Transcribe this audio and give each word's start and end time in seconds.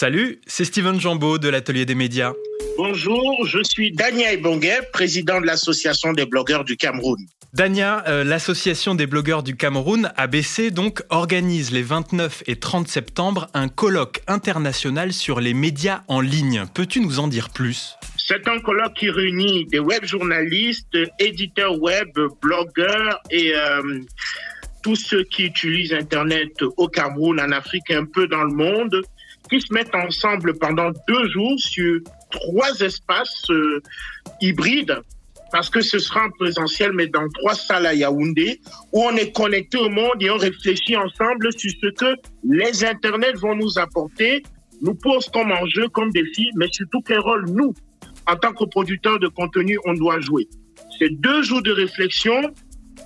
Salut, 0.00 0.40
c'est 0.46 0.64
Steven 0.64 1.00
Jambeau 1.00 1.38
de 1.38 1.48
l'Atelier 1.48 1.84
des 1.84 1.96
médias. 1.96 2.32
Bonjour, 2.76 3.44
je 3.44 3.58
suis 3.64 3.90
Daniel 3.90 4.40
Bonguet, 4.40 4.78
président 4.92 5.40
de 5.40 5.46
l'Association 5.46 6.12
des 6.12 6.24
blogueurs 6.24 6.62
du 6.62 6.76
Cameroun. 6.76 7.18
Dania, 7.52 8.04
euh, 8.06 8.22
l'association 8.22 8.94
des 8.94 9.08
blogueurs 9.08 9.42
du 9.42 9.56
Cameroun, 9.56 10.12
ABC, 10.14 10.70
donc, 10.70 11.02
organise 11.10 11.72
les 11.72 11.82
29 11.82 12.44
et 12.46 12.54
30 12.54 12.86
septembre 12.86 13.48
un 13.54 13.66
colloque 13.66 14.20
international 14.28 15.12
sur 15.12 15.40
les 15.40 15.52
médias 15.52 16.02
en 16.06 16.20
ligne. 16.20 16.62
Peux-tu 16.74 17.00
nous 17.00 17.18
en 17.18 17.26
dire 17.26 17.50
plus? 17.50 17.96
C'est 18.18 18.46
un 18.46 18.60
colloque 18.60 18.94
qui 18.94 19.10
réunit 19.10 19.66
des 19.66 19.80
web 19.80 20.04
journalistes, 20.04 20.96
éditeurs 21.18 21.76
web, 21.82 22.16
blogueurs 22.40 23.20
et 23.32 23.52
euh, 23.52 23.98
tous 24.84 24.94
ceux 24.94 25.24
qui 25.24 25.46
utilisent 25.46 25.92
Internet 25.92 26.52
au 26.76 26.86
Cameroun, 26.86 27.40
en 27.40 27.50
Afrique 27.50 27.90
et 27.90 27.96
un 27.96 28.04
peu 28.04 28.28
dans 28.28 28.44
le 28.44 28.54
monde, 28.54 29.02
qui 29.50 29.60
se 29.60 29.72
mettent 29.72 29.94
ensemble 29.94 30.58
pendant 30.58 30.90
deux 31.06 31.28
jours 31.30 31.58
sur 31.58 32.00
trois 32.30 32.78
espaces 32.80 33.50
euh, 33.50 33.82
hybrides 34.40 35.00
parce 35.50 35.70
que 35.70 35.80
ce 35.80 35.98
sera 35.98 36.26
en 36.26 36.30
présentiel, 36.30 36.92
mais 36.92 37.06
dans 37.06 37.26
trois 37.30 37.54
salles 37.54 37.86
à 37.86 37.94
Yaoundé, 37.94 38.60
où 38.92 39.02
on 39.02 39.16
est 39.16 39.32
connecté 39.34 39.78
au 39.78 39.88
monde 39.88 40.20
et 40.20 40.30
on 40.30 40.36
réfléchit 40.36 40.96
ensemble 40.96 41.52
sur 41.56 41.70
ce 41.70 41.88
que 41.90 42.16
les 42.44 42.84
Internets 42.84 43.32
vont 43.38 43.54
nous 43.54 43.78
apporter, 43.78 44.42
nous 44.82 44.94
posent 44.94 45.28
comme 45.28 45.50
enjeu, 45.50 45.88
comme 45.88 46.10
défi, 46.10 46.50
mais 46.56 46.68
surtout 46.70 47.00
quel 47.00 47.20
rôle 47.20 47.46
nous, 47.48 47.74
en 48.26 48.36
tant 48.36 48.52
que 48.52 48.64
producteurs 48.64 49.18
de 49.18 49.28
contenu, 49.28 49.78
on 49.86 49.94
doit 49.94 50.20
jouer. 50.20 50.46
C'est 50.98 51.10
deux 51.20 51.42
jours 51.42 51.62
de 51.62 51.72
réflexion 51.72 52.52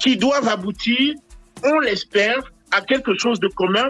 qui 0.01 0.17
doivent 0.17 0.49
aboutir, 0.49 1.15
on 1.63 1.79
l'espère, 1.79 2.53
à 2.73 2.81
quelque 2.81 3.17
chose 3.19 3.39
de 3.39 3.49
commun, 3.49 3.89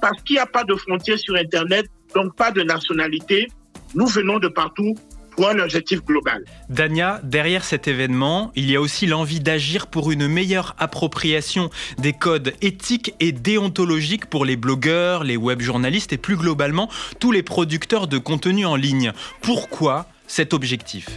parce 0.00 0.20
qu'il 0.22 0.36
n'y 0.36 0.40
a 0.40 0.46
pas 0.46 0.64
de 0.64 0.74
frontières 0.74 1.18
sur 1.18 1.36
Internet, 1.36 1.86
donc 2.14 2.34
pas 2.36 2.50
de 2.50 2.62
nationalité. 2.62 3.48
Nous 3.94 4.06
venons 4.06 4.38
de 4.38 4.48
partout, 4.48 4.94
pour 5.30 5.48
un 5.48 5.58
objectif 5.58 6.04
global. 6.04 6.44
Dania, 6.68 7.20
derrière 7.22 7.64
cet 7.64 7.88
événement, 7.88 8.52
il 8.56 8.70
y 8.70 8.76
a 8.76 8.80
aussi 8.80 9.06
l'envie 9.06 9.40
d'agir 9.40 9.86
pour 9.86 10.10
une 10.10 10.28
meilleure 10.28 10.74
appropriation 10.78 11.70
des 11.98 12.12
codes 12.12 12.52
éthiques 12.60 13.14
et 13.20 13.32
déontologiques 13.32 14.26
pour 14.26 14.44
les 14.44 14.56
blogueurs, 14.56 15.24
les 15.24 15.36
web 15.36 15.60
journalistes 15.62 16.12
et 16.12 16.18
plus 16.18 16.36
globalement 16.36 16.90
tous 17.20 17.32
les 17.32 17.42
producteurs 17.42 18.06
de 18.06 18.18
contenu 18.18 18.66
en 18.66 18.76
ligne. 18.76 19.12
Pourquoi 19.40 20.06
cet 20.26 20.52
objectif? 20.52 21.08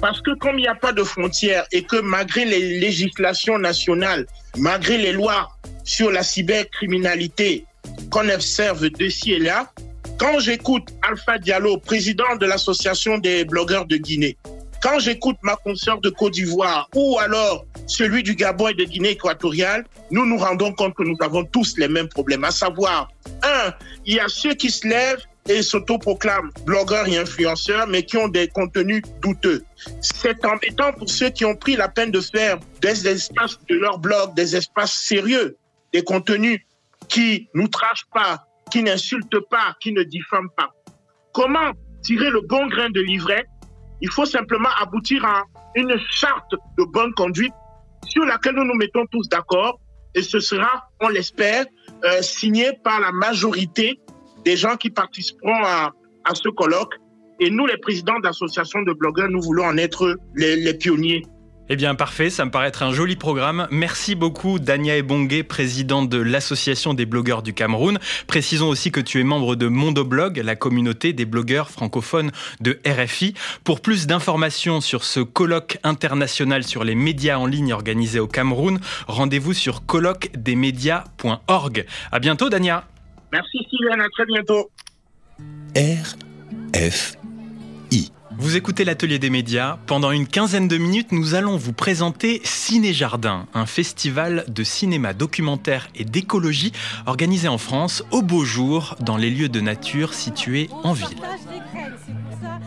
Parce 0.00 0.20
que 0.20 0.36
comme 0.36 0.58
il 0.58 0.62
n'y 0.62 0.68
a 0.68 0.74
pas 0.74 0.92
de 0.92 1.02
frontières 1.02 1.64
et 1.72 1.84
que 1.84 2.00
malgré 2.00 2.44
les 2.44 2.78
législations 2.78 3.58
nationales, 3.58 4.26
malgré 4.58 4.98
les 4.98 5.12
lois 5.12 5.48
sur 5.84 6.10
la 6.10 6.22
cybercriminalité 6.22 7.64
qu'on 8.14 8.28
observe 8.28 8.88
de 8.88 9.28
et 9.28 9.38
là, 9.40 9.72
quand 10.20 10.38
j'écoute 10.38 10.84
Alpha 11.02 11.36
Diallo, 11.36 11.78
président 11.78 12.36
de 12.40 12.46
l'association 12.46 13.18
des 13.18 13.44
blogueurs 13.44 13.86
de 13.86 13.96
Guinée, 13.96 14.36
quand 14.80 15.00
j'écoute 15.00 15.36
ma 15.42 15.56
consoeur 15.56 16.00
de 16.00 16.10
Côte 16.10 16.34
d'Ivoire 16.34 16.88
ou 16.94 17.18
alors 17.18 17.66
celui 17.88 18.22
du 18.22 18.36
Gabon 18.36 18.68
et 18.68 18.74
de 18.74 18.84
Guinée 18.84 19.10
équatoriale, 19.10 19.84
nous 20.12 20.24
nous 20.26 20.38
rendons 20.38 20.72
compte 20.72 20.94
que 20.94 21.02
nous 21.02 21.16
avons 21.22 21.42
tous 21.42 21.76
les 21.76 21.88
mêmes 21.88 22.08
problèmes, 22.08 22.44
à 22.44 22.52
savoir, 22.52 23.10
un, 23.42 23.72
il 24.06 24.14
y 24.14 24.20
a 24.20 24.28
ceux 24.28 24.54
qui 24.54 24.70
se 24.70 24.86
lèvent 24.86 25.24
et 25.48 25.60
s'autoproclament 25.62 26.52
blogueurs 26.64 27.08
et 27.08 27.18
influenceurs, 27.18 27.88
mais 27.88 28.04
qui 28.04 28.16
ont 28.16 28.28
des 28.28 28.46
contenus 28.46 29.02
douteux. 29.22 29.64
C'est 30.00 30.44
embêtant 30.44 30.92
pour 30.92 31.10
ceux 31.10 31.30
qui 31.30 31.44
ont 31.44 31.56
pris 31.56 31.74
la 31.74 31.88
peine 31.88 32.12
de 32.12 32.20
faire 32.20 32.60
des 32.80 33.08
espaces 33.08 33.58
de 33.68 33.74
leur 33.74 33.98
blog, 33.98 34.34
des 34.36 34.54
espaces 34.54 34.92
sérieux, 34.92 35.56
des 35.92 36.02
contenus 36.02 36.60
qui 37.08 37.48
n'outragent 37.54 38.06
pas, 38.12 38.46
qui 38.70 38.82
n'insulte 38.82 39.38
pas, 39.50 39.74
qui 39.80 39.92
ne 39.92 40.02
diffame 40.02 40.48
pas. 40.56 40.70
Comment 41.32 41.72
tirer 42.02 42.30
le 42.30 42.40
bon 42.42 42.66
grain 42.66 42.90
de 42.90 43.00
livret? 43.00 43.44
Il 44.00 44.10
faut 44.10 44.26
simplement 44.26 44.68
aboutir 44.80 45.24
à 45.24 45.44
une 45.74 45.96
charte 46.10 46.52
de 46.78 46.84
bonne 46.84 47.12
conduite 47.14 47.54
sur 48.06 48.24
laquelle 48.24 48.54
nous 48.54 48.64
nous 48.64 48.74
mettons 48.74 49.06
tous 49.10 49.28
d'accord 49.28 49.80
et 50.14 50.22
ce 50.22 50.38
sera, 50.38 50.88
on 51.00 51.08
l'espère, 51.08 51.64
euh, 52.04 52.22
signé 52.22 52.70
par 52.84 53.00
la 53.00 53.10
majorité 53.10 53.98
des 54.44 54.56
gens 54.56 54.76
qui 54.76 54.90
participeront 54.90 55.64
à, 55.64 55.92
ce 56.34 56.48
colloque. 56.50 56.94
Et 57.40 57.50
nous, 57.50 57.66
les 57.66 57.76
présidents 57.78 58.20
d'associations 58.20 58.82
de 58.82 58.92
blogueurs, 58.92 59.28
nous 59.28 59.40
voulons 59.40 59.64
en 59.64 59.76
être 59.76 60.16
les 60.36 60.74
pionniers. 60.74 61.22
Eh 61.70 61.76
bien, 61.76 61.94
parfait, 61.94 62.28
ça 62.28 62.44
me 62.44 62.50
paraît 62.50 62.68
être 62.68 62.82
un 62.82 62.92
joli 62.92 63.16
programme. 63.16 63.66
Merci 63.70 64.14
beaucoup, 64.14 64.58
Dania 64.58 64.98
Ebongue, 64.98 65.42
présidente 65.44 66.10
de 66.10 66.18
l'Association 66.18 66.92
des 66.92 67.06
blogueurs 67.06 67.42
du 67.42 67.54
Cameroun. 67.54 67.98
Précisons 68.26 68.68
aussi 68.68 68.92
que 68.92 69.00
tu 69.00 69.18
es 69.18 69.24
membre 69.24 69.56
de 69.56 69.66
Mondoblog, 69.66 70.36
la 70.38 70.56
communauté 70.56 71.14
des 71.14 71.24
blogueurs 71.24 71.70
francophones 71.70 72.32
de 72.60 72.78
RFI. 72.86 73.32
Pour 73.64 73.80
plus 73.80 74.06
d'informations 74.06 74.82
sur 74.82 75.04
ce 75.04 75.20
colloque 75.20 75.78
international 75.84 76.64
sur 76.64 76.84
les 76.84 76.94
médias 76.94 77.38
en 77.38 77.46
ligne 77.46 77.72
organisé 77.72 78.20
au 78.20 78.26
Cameroun, 78.26 78.78
rendez-vous 79.08 79.54
sur 79.54 79.86
colloquedesmedias.org. 79.86 81.86
À 82.12 82.18
bientôt, 82.18 82.50
Dania. 82.50 82.84
Merci, 83.32 83.66
Sylvain, 83.70 84.04
à 84.04 84.08
très 84.10 84.26
bientôt. 84.26 84.70
RFI. 85.74 87.23
Vous 88.38 88.56
écoutez 88.56 88.84
l'atelier 88.84 89.18
des 89.18 89.30
médias. 89.30 89.78
Pendant 89.86 90.10
une 90.10 90.26
quinzaine 90.26 90.68
de 90.68 90.76
minutes, 90.76 91.12
nous 91.12 91.34
allons 91.34 91.56
vous 91.56 91.72
présenter 91.72 92.40
Ciné 92.44 92.92
Jardin, 92.92 93.46
un 93.54 93.66
festival 93.66 94.44
de 94.48 94.64
cinéma 94.64 95.12
documentaire 95.12 95.88
et 95.94 96.04
d'écologie 96.04 96.72
organisé 97.06 97.48
en 97.48 97.58
France 97.58 98.04
au 98.10 98.22
beau 98.22 98.44
jour 98.44 98.96
dans 99.00 99.16
les 99.16 99.30
lieux 99.30 99.48
de 99.48 99.60
nature 99.60 100.14
situés 100.14 100.68
en 100.82 100.92
ville. 100.92 101.06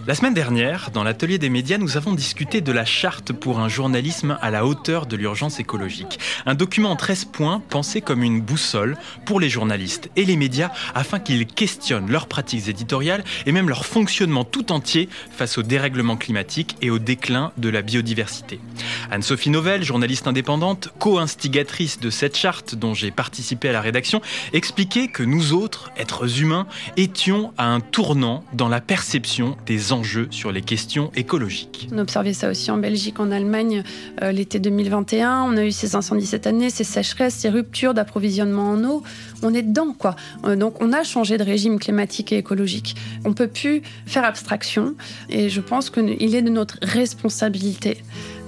La 0.08 0.16
semaine 0.16 0.34
dernière, 0.34 0.90
dans 0.94 1.04
l'atelier 1.04 1.38
des 1.38 1.50
médias, 1.50 1.78
nous 1.78 1.98
avons 1.98 2.14
discuté 2.14 2.62
de 2.62 2.72
la 2.72 2.86
charte 2.86 3.34
pour 3.34 3.60
un 3.60 3.68
journalisme 3.68 4.38
à 4.42 4.52
la 4.52 4.66
hauteur 4.66 5.06
de 5.06 5.18
l'urgence 5.18 5.60
écologique. 5.60 6.18
Un 6.46 6.56
document 6.56 6.92
en 6.92 6.96
13 6.96 7.26
points 7.26 7.62
pensé 7.70 8.00
comme 8.00 8.24
une 8.24 8.40
boussole 8.40 8.98
pour 9.26 9.42
les 9.42 9.50
journalistes 9.50 10.10
et 10.16 10.24
les 10.24 10.38
médias 10.38 10.72
afin 10.96 11.20
qu'ils 11.20 11.46
questionnent 11.46 12.10
leurs 12.10 12.28
pratiques 12.28 12.70
éditoriales 12.70 13.24
et 13.46 13.52
même 13.52 13.68
leur 13.68 13.86
fonctionnement 13.86 14.46
tout 14.46 14.72
entier 14.72 15.10
face 15.30 15.58
au 15.58 15.64
dérèglement 15.64 16.16
climatique 16.16 16.78
et 16.82 16.90
au 16.90 17.00
déclin 17.00 17.52
de 17.58 17.68
la 17.68 17.82
biodiversité. 17.82 18.62
Anne-Sophie 19.10 19.50
Novelle, 19.50 19.84
journaliste 19.84 20.28
indépendante, 20.28 20.90
co-instigatrice 21.00 22.00
de 22.00 22.10
cette 22.10 22.36
charte 22.36 22.76
dont 22.76 22.94
j'ai 22.94 23.12
participé 23.12 23.70
à 23.70 23.72
la 23.72 23.82
rédaction, 23.82 24.22
expliquait 24.54 25.08
que 25.08 25.24
nous 25.24 25.54
autres, 25.54 25.92
êtres 25.98 26.42
humains, 26.42 26.68
étions 26.98 27.54
à 27.58 27.68
un 27.68 27.80
tournant 27.80 28.44
dans 28.54 28.68
la 28.68 28.82
perception 28.82 29.56
des 29.66 29.94
enjeux 29.94 30.28
sur 30.32 30.52
les 30.52 30.62
questions 30.62 31.12
écologiques. 31.16 31.88
On 31.94 31.98
observait 32.00 32.34
ça 32.34 32.50
aussi 32.50 32.70
en 32.72 32.78
Belgique, 32.78 33.20
en 33.20 33.32
Allemagne, 33.32 33.84
euh, 34.22 34.32
l'été 34.32 34.60
2021. 34.60 35.44
On 35.44 35.56
a 35.58 35.64
eu 35.64 35.72
ces 35.72 35.96
incendies 35.96 36.26
cette 36.26 36.48
année, 36.48 36.70
ces 36.70 36.84
sécheresses, 36.84 37.36
ces 37.36 37.50
ruptures 37.50 37.94
d'approvisionnement 37.94 38.72
en 38.72 38.84
eau. 38.84 39.04
On 39.42 39.54
est 39.54 39.62
dedans, 39.62 39.94
quoi. 39.98 40.16
Euh, 40.46 40.56
donc 40.56 40.82
on 40.82 40.92
a 40.94 41.04
changé 41.04 41.38
de 41.38 41.44
régime 41.44 41.80
climatique 41.80 42.32
et 42.34 42.38
écologique. 42.38 42.96
On 43.26 43.34
peut 43.34 43.48
plus 43.48 43.82
faire 44.06 44.26
abstraction. 44.26 44.96
Et 45.30 45.50
je 45.50 45.62
pense 45.62 45.90
qu'il 45.90 46.36
est 46.36 46.42
de 46.42 46.50
notre 46.50 46.78
responsabilité 46.82 47.98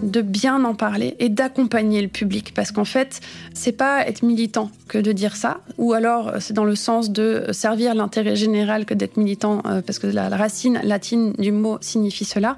de 0.01 0.21
bien 0.21 0.63
en 0.63 0.73
parler 0.73 1.15
et 1.19 1.29
d'accompagner 1.29 2.01
le 2.01 2.07
public. 2.07 2.53
Parce 2.53 2.71
qu'en 2.71 2.85
fait, 2.85 3.21
c'est 3.53 3.71
pas 3.71 4.05
être 4.07 4.23
militant 4.23 4.71
que 4.87 4.97
de 4.97 5.11
dire 5.11 5.35
ça, 5.35 5.61
ou 5.77 5.93
alors 5.93 6.33
c'est 6.39 6.53
dans 6.53 6.65
le 6.65 6.75
sens 6.75 7.11
de 7.11 7.45
servir 7.51 7.95
l'intérêt 7.95 8.35
général 8.35 8.85
que 8.85 8.93
d'être 8.93 9.17
militant, 9.17 9.61
euh, 9.65 9.81
parce 9.81 9.99
que 9.99 10.07
la, 10.07 10.29
racine 10.29 10.79
latine 10.83 11.33
du 11.33 11.51
mot 11.51 11.77
signifie 11.81 12.25
cela. 12.25 12.57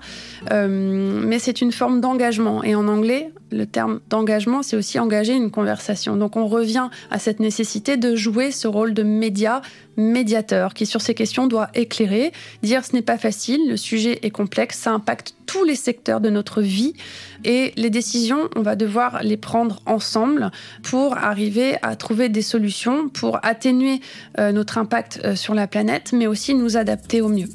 Euh, 0.51 0.67
mais 0.67 1.39
c'est 1.39 1.61
une 1.61 1.71
forme 1.71 2.01
d'engagement. 2.01 2.63
Et 2.63 2.75
en 2.75 2.87
anglais, 2.87 3.31
le 3.51 3.65
terme 3.65 3.99
d'engagement, 4.09 4.63
c'est 4.63 4.75
aussi 4.75 4.99
engager 4.99 5.33
une 5.33 5.51
conversation. 5.51 6.15
Donc 6.15 6.35
on 6.35 6.47
revient 6.47 6.89
à 7.09 7.19
cette 7.19 7.39
nécessité 7.39 7.97
de 7.97 8.15
jouer 8.15 8.51
ce 8.51 8.67
rôle 8.67 8.93
de 8.93 9.03
média, 9.03 9.61
médiateur, 9.97 10.73
qui 10.73 10.85
sur 10.85 11.01
ces 11.01 11.13
questions 11.13 11.47
doit 11.47 11.69
éclairer, 11.73 12.31
dire 12.63 12.85
ce 12.85 12.93
n'est 12.93 13.01
pas 13.01 13.17
facile, 13.17 13.59
le 13.69 13.77
sujet 13.77 14.19
est 14.23 14.29
complexe, 14.29 14.79
ça 14.79 14.91
impacte 14.91 15.35
tous 15.45 15.63
les 15.63 15.75
secteurs 15.75 16.21
de 16.21 16.29
notre 16.29 16.61
vie 16.61 16.93
et 17.43 17.73
les 17.75 17.89
décisions, 17.89 18.49
on 18.55 18.61
va 18.61 18.75
devoir 18.75 19.21
les 19.23 19.37
prendre 19.37 19.81
ensemble 19.85 20.51
pour 20.83 21.17
arriver 21.17 21.75
à 21.81 21.95
trouver 21.95 22.29
des 22.29 22.41
solutions, 22.41 23.09
pour 23.09 23.39
atténuer 23.43 23.99
euh, 24.39 24.51
notre 24.51 24.77
impact 24.77 25.19
euh, 25.23 25.35
sur 25.35 25.53
la 25.53 25.67
planète, 25.67 26.13
mais 26.13 26.27
aussi 26.27 26.53
nous 26.53 26.77
adapter 26.77 27.21
au 27.21 27.27
mieux 27.27 27.49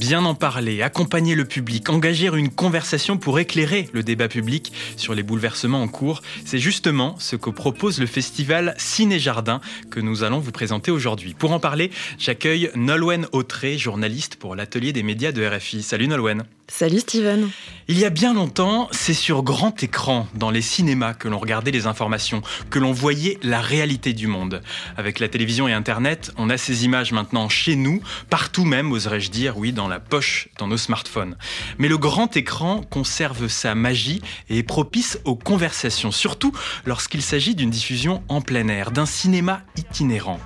bien 0.00 0.24
en 0.24 0.34
parler, 0.34 0.80
accompagner 0.80 1.34
le 1.34 1.44
public, 1.44 1.90
engager 1.90 2.28
une 2.28 2.48
conversation 2.48 3.18
pour 3.18 3.38
éclairer 3.38 3.90
le 3.92 4.02
débat 4.02 4.28
public 4.28 4.72
sur 4.96 5.14
les 5.14 5.22
bouleversements 5.22 5.82
en 5.82 5.88
cours, 5.88 6.22
c'est 6.46 6.58
justement 6.58 7.16
ce 7.18 7.36
que 7.36 7.50
propose 7.50 8.00
le 8.00 8.06
festival 8.06 8.74
Ciné-Jardin 8.78 9.60
que 9.90 10.00
nous 10.00 10.22
allons 10.22 10.38
vous 10.38 10.52
présenter 10.52 10.90
aujourd'hui. 10.90 11.34
Pour 11.34 11.52
en 11.52 11.60
parler, 11.60 11.90
j'accueille 12.18 12.70
Nolwenn 12.74 13.26
Autré, 13.32 13.76
journaliste 13.76 14.36
pour 14.36 14.56
l'atelier 14.56 14.94
des 14.94 15.02
médias 15.02 15.32
de 15.32 15.46
RFI. 15.46 15.82
Salut 15.82 16.08
Nolwenn. 16.08 16.44
Salut 16.70 17.00
Steven. 17.00 17.50
Il 17.88 17.98
y 17.98 18.04
a 18.04 18.10
bien 18.10 18.32
longtemps, 18.32 18.88
c'est 18.92 19.14
sur 19.14 19.42
grand 19.42 19.82
écran, 19.82 20.28
dans 20.34 20.52
les 20.52 20.62
cinémas, 20.62 21.12
que 21.12 21.26
l'on 21.26 21.40
regardait 21.40 21.72
les 21.72 21.88
informations, 21.88 22.40
que 22.70 22.78
l'on 22.78 22.92
voyait 22.92 23.36
la 23.42 23.60
réalité 23.60 24.12
du 24.12 24.28
monde. 24.28 24.62
Avec 24.96 25.18
la 25.18 25.28
télévision 25.28 25.66
et 25.66 25.72
Internet, 25.72 26.30
on 26.36 26.48
a 26.48 26.56
ces 26.56 26.84
images 26.84 27.10
maintenant 27.10 27.48
chez 27.48 27.74
nous, 27.74 28.00
partout 28.30 28.64
même, 28.64 28.92
oserais-je 28.92 29.32
dire, 29.32 29.58
oui, 29.58 29.72
dans 29.72 29.88
la 29.88 29.98
poche, 29.98 30.48
dans 30.58 30.68
nos 30.68 30.76
smartphones. 30.76 31.36
Mais 31.78 31.88
le 31.88 31.98
grand 31.98 32.36
écran 32.36 32.82
conserve 32.88 33.48
sa 33.48 33.74
magie 33.74 34.22
et 34.48 34.58
est 34.58 34.62
propice 34.62 35.18
aux 35.24 35.34
conversations, 35.34 36.12
surtout 36.12 36.52
lorsqu'il 36.86 37.22
s'agit 37.22 37.56
d'une 37.56 37.70
diffusion 37.70 38.22
en 38.28 38.40
plein 38.40 38.68
air, 38.68 38.92
d'un 38.92 39.06
cinéma 39.06 39.62
itinérant. 39.76 40.38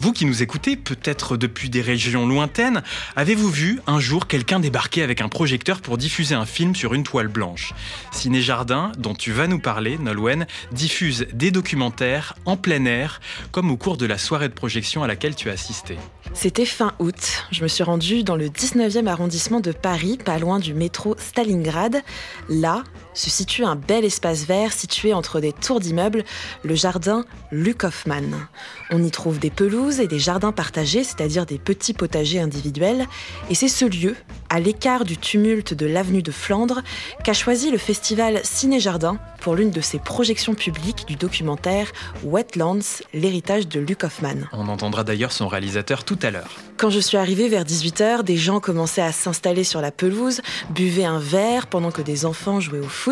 Vous 0.00 0.12
qui 0.12 0.24
nous 0.24 0.42
écoutez, 0.42 0.76
peut-être 0.76 1.36
depuis 1.36 1.70
des 1.70 1.82
régions 1.82 2.26
lointaines, 2.26 2.82
avez-vous 3.14 3.50
vu 3.50 3.80
un 3.86 4.00
jour 4.00 4.26
quelqu'un 4.26 4.58
débarquer 4.58 5.04
avec 5.04 5.20
un 5.20 5.28
projecteur 5.28 5.67
pour 5.76 5.98
diffuser 5.98 6.34
un 6.34 6.46
film 6.46 6.74
sur 6.74 6.94
une 6.94 7.04
toile 7.04 7.28
blanche. 7.28 7.74
Ciné 8.12 8.40
Jardin, 8.40 8.92
dont 8.98 9.14
tu 9.14 9.32
vas 9.32 9.46
nous 9.46 9.60
parler, 9.60 9.98
Nolwenn, 9.98 10.46
diffuse 10.72 11.26
des 11.32 11.50
documentaires 11.50 12.34
en 12.46 12.56
plein 12.56 12.84
air, 12.86 13.20
comme 13.52 13.70
au 13.70 13.76
cours 13.76 13.96
de 13.96 14.06
la 14.06 14.18
soirée 14.18 14.48
de 14.48 14.54
projection 14.54 15.02
à 15.02 15.06
laquelle 15.06 15.34
tu 15.34 15.50
as 15.50 15.52
assisté. 15.52 15.96
C'était 16.34 16.66
fin 16.66 16.92
août. 16.98 17.44
Je 17.50 17.62
me 17.62 17.68
suis 17.68 17.84
rendue 17.84 18.22
dans 18.24 18.36
le 18.36 18.48
19e 18.48 19.06
arrondissement 19.06 19.60
de 19.60 19.72
Paris, 19.72 20.18
pas 20.22 20.38
loin 20.38 20.58
du 20.58 20.74
métro 20.74 21.14
Stalingrad. 21.18 22.02
Là 22.48 22.84
se 23.18 23.30
situe 23.30 23.64
un 23.64 23.74
bel 23.74 24.04
espace 24.04 24.44
vert 24.44 24.72
situé 24.72 25.12
entre 25.12 25.40
des 25.40 25.52
tours 25.52 25.80
d'immeubles, 25.80 26.24
le 26.62 26.74
jardin 26.76 27.24
Luc 27.50 27.82
Hoffmann. 27.82 28.46
On 28.90 29.02
y 29.02 29.10
trouve 29.10 29.40
des 29.40 29.50
pelouses 29.50 29.98
et 29.98 30.06
des 30.06 30.20
jardins 30.20 30.52
partagés, 30.52 31.02
c'est-à-dire 31.02 31.44
des 31.44 31.58
petits 31.58 31.94
potagers 31.94 32.38
individuels. 32.38 33.06
Et 33.50 33.56
c'est 33.56 33.68
ce 33.68 33.84
lieu, 33.84 34.14
à 34.50 34.60
l'écart 34.60 35.04
du 35.04 35.16
tumulte 35.16 35.74
de 35.74 35.86
l'avenue 35.86 36.22
de 36.22 36.30
Flandre, 36.30 36.82
qu'a 37.24 37.32
choisi 37.32 37.72
le 37.72 37.78
festival 37.78 38.40
Ciné-Jardin 38.44 39.18
pour 39.40 39.56
l'une 39.56 39.70
de 39.70 39.80
ses 39.80 39.98
projections 39.98 40.54
publiques 40.54 41.06
du 41.06 41.16
documentaire 41.16 41.90
Wetlands, 42.22 43.02
l'héritage 43.12 43.66
de 43.66 43.80
Luc 43.80 44.04
Hoffmann. 44.04 44.48
On 44.52 44.68
entendra 44.68 45.04
d'ailleurs 45.04 45.32
son 45.32 45.48
réalisateur 45.48 46.04
tout 46.04 46.18
à 46.22 46.30
l'heure. 46.30 46.56
Quand 46.76 46.90
je 46.90 47.00
suis 47.00 47.16
arrivée 47.16 47.48
vers 47.48 47.64
18h, 47.64 48.22
des 48.22 48.36
gens 48.36 48.60
commençaient 48.60 49.02
à 49.02 49.10
s'installer 49.10 49.64
sur 49.64 49.80
la 49.80 49.90
pelouse, 49.90 50.40
buvaient 50.70 51.04
un 51.04 51.18
verre 51.18 51.66
pendant 51.66 51.90
que 51.90 52.02
des 52.02 52.24
enfants 52.24 52.60
jouaient 52.60 52.78
au 52.78 52.88
foot, 52.88 53.07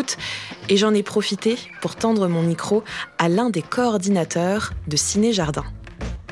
et 0.69 0.77
j'en 0.77 0.93
ai 0.93 1.03
profité 1.03 1.57
pour 1.81 1.95
tendre 1.95 2.27
mon 2.27 2.41
micro 2.41 2.83
à 3.17 3.29
l'un 3.29 3.49
des 3.49 3.61
coordinateurs 3.61 4.73
de 4.87 4.95
Ciné-Jardin. 4.97 5.63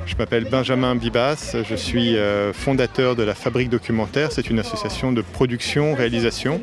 Je 0.05 0.15
m'appelle 0.17 0.45
Benjamin 0.45 0.95
Bibas, 0.95 1.55
je 1.67 1.75
suis 1.75 2.15
euh, 2.15 2.53
fondateur 2.53 3.15
de 3.15 3.23
la 3.23 3.33
Fabrique 3.33 3.69
Documentaire. 3.69 4.31
C'est 4.31 4.49
une 4.49 4.59
association 4.59 5.11
de 5.11 5.21
production, 5.21 5.95
réalisation 5.95 6.61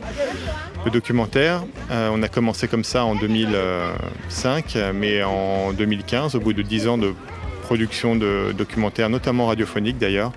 de 0.84 0.90
documentaires. 0.90 1.64
Euh, 1.90 2.10
on 2.12 2.22
a 2.22 2.28
commencé 2.28 2.69
comme 2.69 2.84
ça 2.84 3.05
en 3.05 3.16
2005, 3.16 4.78
mais 4.94 5.25
en 5.25 5.72
2015, 5.72 6.37
au 6.37 6.40
bout 6.40 6.52
de 6.52 6.62
10 6.62 6.87
ans 6.87 6.98
de 6.98 7.14
production 7.62 8.14
de 8.14 8.52
documentaires, 8.56 9.08
notamment 9.08 9.46
radiophoniques 9.46 9.98
d'ailleurs, 9.98 10.32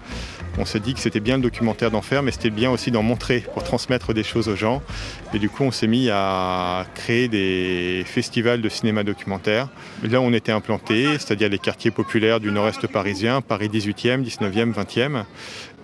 on 0.57 0.65
s'est 0.65 0.79
dit 0.79 0.93
que 0.93 0.99
c'était 0.99 1.19
bien 1.19 1.37
le 1.37 1.43
documentaire 1.43 1.91
d'en 1.91 2.01
faire, 2.01 2.23
mais 2.23 2.31
c'était 2.31 2.49
bien 2.49 2.71
aussi 2.71 2.91
d'en 2.91 3.03
montrer 3.03 3.43
pour 3.53 3.63
transmettre 3.63 4.13
des 4.13 4.23
choses 4.23 4.47
aux 4.47 4.55
gens. 4.55 4.81
Et 5.33 5.39
du 5.39 5.49
coup, 5.49 5.63
on 5.63 5.71
s'est 5.71 5.87
mis 5.87 6.09
à 6.09 6.85
créer 6.95 7.27
des 7.27 8.03
festivals 8.05 8.61
de 8.61 8.69
cinéma 8.69 9.03
documentaire. 9.03 9.69
Là, 10.03 10.21
on 10.21 10.33
était 10.33 10.51
implanté, 10.51 11.05
c'est-à-dire 11.13 11.49
les 11.49 11.59
quartiers 11.59 11.91
populaires 11.91 12.39
du 12.39 12.51
nord-est 12.51 12.87
parisien, 12.87 13.41
Paris 13.41 13.69
18e, 13.69 14.23
19e, 14.23 14.73
20e. 14.73 15.23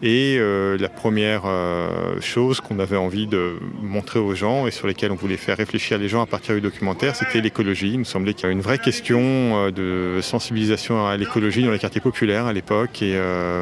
Et 0.04 0.38
euh, 0.40 0.78
la 0.80 0.90
première 0.90 1.44
euh, 1.46 2.20
chose 2.22 2.60
qu'on 2.60 2.80
avait 2.80 2.98
envie 2.98 3.28
de 3.28 3.58
montrer 3.84 4.18
aux 4.18 4.34
gens 4.34 4.66
et 4.66 4.72
sur 4.72 4.88
lesquelles 4.88 5.12
on 5.12 5.16
voulait 5.16 5.38
faire 5.38 5.58
réfléchir 5.58 6.00
les 6.00 6.10
gens 6.10 6.24
à 6.24 6.26
partir 6.26 6.56
du 6.56 6.62
documentaire, 6.62 7.16
c'était 7.16 7.40
l'écologie. 7.40 7.92
Il 7.92 8.00
nous 8.00 8.06
semblait 8.06 8.34
qu'il 8.34 8.44
y 8.44 8.46
avait 8.46 8.56
une 8.56 8.62
vraie 8.62 8.80
question 8.80 9.20
euh, 9.22 9.72
de 9.72 10.20
sensibilisation 10.22 11.06
à 11.06 11.18
l'écologie 11.18 11.64
dans 11.64 11.72
les 11.72 11.78
quartiers 11.78 12.02
populaires 12.02 12.48
à 12.48 12.54
l'époque. 12.54 13.02
Et 13.04 13.20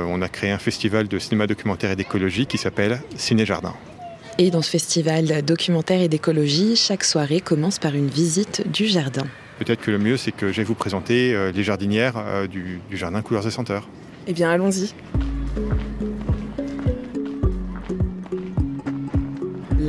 on 0.07 0.21
a 0.21 0.29
créé 0.29 0.51
un 0.51 0.57
festival 0.57 1.07
de 1.07 1.19
cinéma 1.19 1.47
documentaire 1.47 1.91
et 1.91 1.95
d'écologie 1.95 2.45
qui 2.45 2.57
s'appelle 2.57 3.01
Ciné 3.15 3.45
Jardin. 3.45 3.73
Et 4.37 4.51
dans 4.51 4.61
ce 4.61 4.69
festival 4.69 5.43
documentaire 5.43 6.01
et 6.01 6.07
d'écologie, 6.07 6.75
chaque 6.75 7.03
soirée 7.03 7.41
commence 7.41 7.79
par 7.79 7.95
une 7.95 8.07
visite 8.07 8.69
du 8.71 8.87
jardin. 8.87 9.25
Peut-être 9.57 9.81
que 9.81 9.91
le 9.91 9.97
mieux, 9.97 10.17
c'est 10.17 10.31
que 10.31 10.51
je 10.51 10.57
vais 10.57 10.63
vous 10.63 10.75
présenter 10.75 11.51
les 11.53 11.63
jardinières 11.63 12.47
du, 12.49 12.79
du 12.89 12.97
jardin 12.97 13.21
Couleurs 13.21 13.47
et 13.47 13.51
Senteurs. 13.51 13.87
Eh 14.27 14.33
bien, 14.33 14.49
allons-y. 14.49 14.93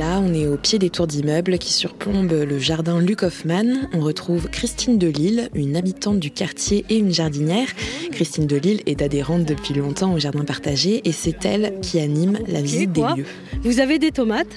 Là, 0.01 0.19
on 0.19 0.33
est 0.33 0.47
au 0.47 0.57
pied 0.57 0.79
des 0.79 0.89
tours 0.89 1.05
d'immeubles 1.05 1.59
qui 1.59 1.71
surplombent 1.71 2.31
le 2.31 2.57
jardin 2.57 2.99
Luc 2.99 3.21
Hoffmann. 3.21 3.87
On 3.93 3.99
retrouve 3.99 4.49
Christine 4.49 4.97
Delille, 4.97 5.47
une 5.53 5.75
habitante 5.75 6.19
du 6.19 6.31
quartier 6.31 6.83
et 6.89 6.97
une 6.97 7.13
jardinière. 7.13 7.67
Christine 8.11 8.47
Delille 8.47 8.81
est 8.87 9.03
adhérente 9.03 9.45
depuis 9.45 9.75
longtemps 9.75 10.11
au 10.11 10.17
jardin 10.17 10.43
partagé 10.43 11.07
et 11.07 11.11
c'est 11.11 11.45
elle 11.45 11.79
qui 11.83 11.99
anime 11.99 12.39
la 12.47 12.63
visite 12.63 12.91
des 12.93 13.01
lieux. 13.15 13.25
Vous 13.61 13.79
avez 13.79 13.99
des 13.99 14.09
tomates, 14.09 14.55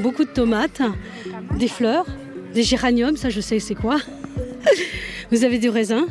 beaucoup 0.00 0.24
de 0.24 0.30
tomates, 0.30 0.80
des 1.58 1.68
fleurs, 1.68 2.06
des 2.54 2.62
géraniums, 2.62 3.18
ça 3.18 3.28
je 3.28 3.42
sais 3.42 3.58
c'est 3.58 3.74
quoi? 3.74 3.98
Vous 5.30 5.44
avez 5.44 5.58
du 5.58 5.68
raisin? 5.68 6.06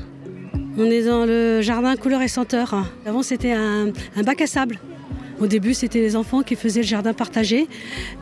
On 0.77 0.86
est 0.86 1.06
dans 1.06 1.25
le 1.25 1.62
jardin 1.63 1.95
couleur 1.95 2.21
et 2.21 2.27
senteur. 2.27 2.86
Avant 3.07 3.24
c'était 3.24 3.53
un 3.53 3.92
bac 4.24 4.39
à 4.39 4.45
sable. 4.45 4.77
Au 5.39 5.47
début, 5.47 5.73
c'était 5.73 5.99
les 5.99 6.15
enfants 6.15 6.43
qui 6.43 6.55
faisaient 6.55 6.81
le 6.81 6.87
jardin 6.87 7.13
partagé. 7.13 7.67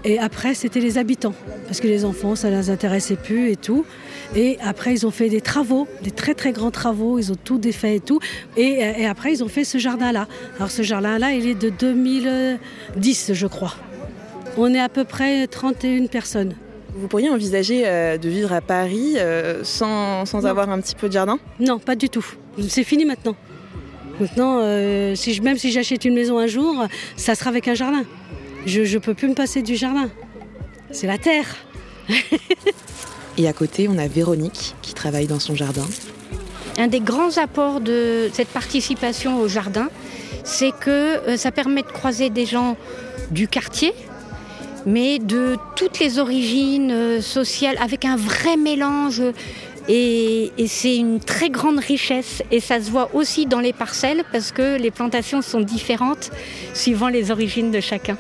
Et 0.04 0.20
après, 0.20 0.54
c'était 0.56 0.80
les 0.80 0.98
habitants. 0.98 1.34
Parce 1.66 1.80
que 1.80 1.88
les 1.88 2.06
enfants, 2.06 2.36
ça 2.36 2.50
ne 2.50 2.58
les 2.58 2.70
intéressait 2.70 3.16
plus 3.16 3.52
et 3.52 3.56
tout. 3.56 3.86
Et 4.36 4.58
après, 4.64 4.94
ils 4.94 5.06
ont 5.06 5.12
fait 5.12 5.30
des 5.30 5.42
travaux, 5.42 5.88
des 6.02 6.12
très 6.12 6.34
très 6.34 6.52
grands 6.52 6.72
travaux. 6.72 7.20
Ils 7.20 7.32
ont 7.32 7.38
tout 7.42 7.60
défait 7.60 7.98
et 7.98 8.00
tout. 8.00 8.20
Et, 8.58 8.80
et 8.98 9.06
après, 9.06 9.32
ils 9.32 9.44
ont 9.44 9.48
fait 9.48 9.64
ce 9.64 9.78
jardin-là. 9.78 10.28
Alors, 10.58 10.72
ce 10.72 10.82
jardin-là, 10.82 11.34
il 11.34 11.48
est 11.48 11.56
de 11.56 11.70
2010, 11.70 13.34
je 13.34 13.48
crois. 13.48 13.76
On 14.58 14.74
est 14.74 14.80
à 14.80 14.90
peu 14.90 15.04
près 15.04 15.48
31 15.48 16.08
personnes. 16.08 16.56
Vous 16.96 17.08
pourriez 17.08 17.30
envisager 17.30 17.84
euh, 17.86 18.18
de 18.18 18.30
vivre 18.30 18.54
à 18.54 18.62
Paris 18.62 19.16
euh, 19.18 19.64
sans, 19.64 20.26
sans 20.26 20.46
avoir 20.46 20.70
un 20.70 20.80
petit 20.80 20.96
peu 20.96 21.08
de 21.08 21.14
jardin? 21.14 21.40
Non, 21.60 21.80
pas 21.80 21.96
du 21.96 22.10
tout. 22.10 22.26
C'est 22.68 22.84
fini 22.84 23.06
maintenant. 23.06 23.36
Maintenant, 24.20 24.60
euh, 24.62 25.16
si 25.16 25.40
même 25.42 25.58
si 25.58 25.72
j'achète 25.72 26.06
une 26.06 26.14
maison 26.14 26.38
un 26.38 26.48
jour, 26.48 26.86
ça 27.18 27.36
sera 27.36 27.50
avec 27.50 27.68
un 27.68 27.74
jardin. 27.74 28.04
Je 28.66 28.82
ne 28.82 29.00
peux 29.00 29.14
plus 29.14 29.28
me 29.28 29.34
passer 29.34 29.62
du 29.62 29.76
jardin. 29.76 30.10
C'est 30.92 31.08
la 31.08 31.18
terre. 31.18 31.56
Et 33.38 33.48
à 33.48 33.54
côté, 33.54 33.88
on 33.90 33.98
a 33.98 34.08
Véronique 34.08 34.76
qui 34.82 34.94
travaille 34.94 35.26
dans 35.26 35.40
son 35.40 35.56
jardin. 35.56 35.86
Un 36.78 36.88
des 36.88 37.00
grands 37.00 37.38
apports 37.38 37.82
de 37.82 38.30
cette 38.34 38.48
participation 38.48 39.40
au 39.40 39.48
jardin, 39.48 39.90
c'est 40.44 40.72
que 40.72 40.90
euh, 40.90 41.38
ça 41.38 41.52
permet 41.52 41.82
de 41.82 41.88
croiser 41.88 42.30
des 42.30 42.46
gens 42.46 42.78
du 43.32 43.48
quartier, 43.48 43.94
mais 44.86 45.20
de 45.20 45.58
toutes 45.76 46.00
les 46.00 46.20
origines 46.20 46.92
euh, 46.92 47.22
sociales, 47.22 47.78
avec 47.82 48.06
un 48.06 48.16
vrai 48.16 48.58
mélange 48.58 49.22
et, 49.88 50.52
c'est 50.68 50.96
une 50.96 51.20
très 51.20 51.50
grande 51.50 51.80
richesse 51.80 52.42
et 52.52 52.60
ça 52.60 52.82
se 52.82 52.90
voit 52.90 53.14
aussi 53.14 53.46
dans 53.46 53.60
les 53.60 53.74
parcelles 53.74 54.24
parce 54.32 54.52
que 54.52 54.78
les 54.78 54.92
plantations 54.92 55.42
sont 55.42 55.60
différentes 55.60 56.32
suivant 56.74 57.10
les 57.10 57.32
origines 57.32 57.72
de 57.72 57.80
chacun. 57.80 58.18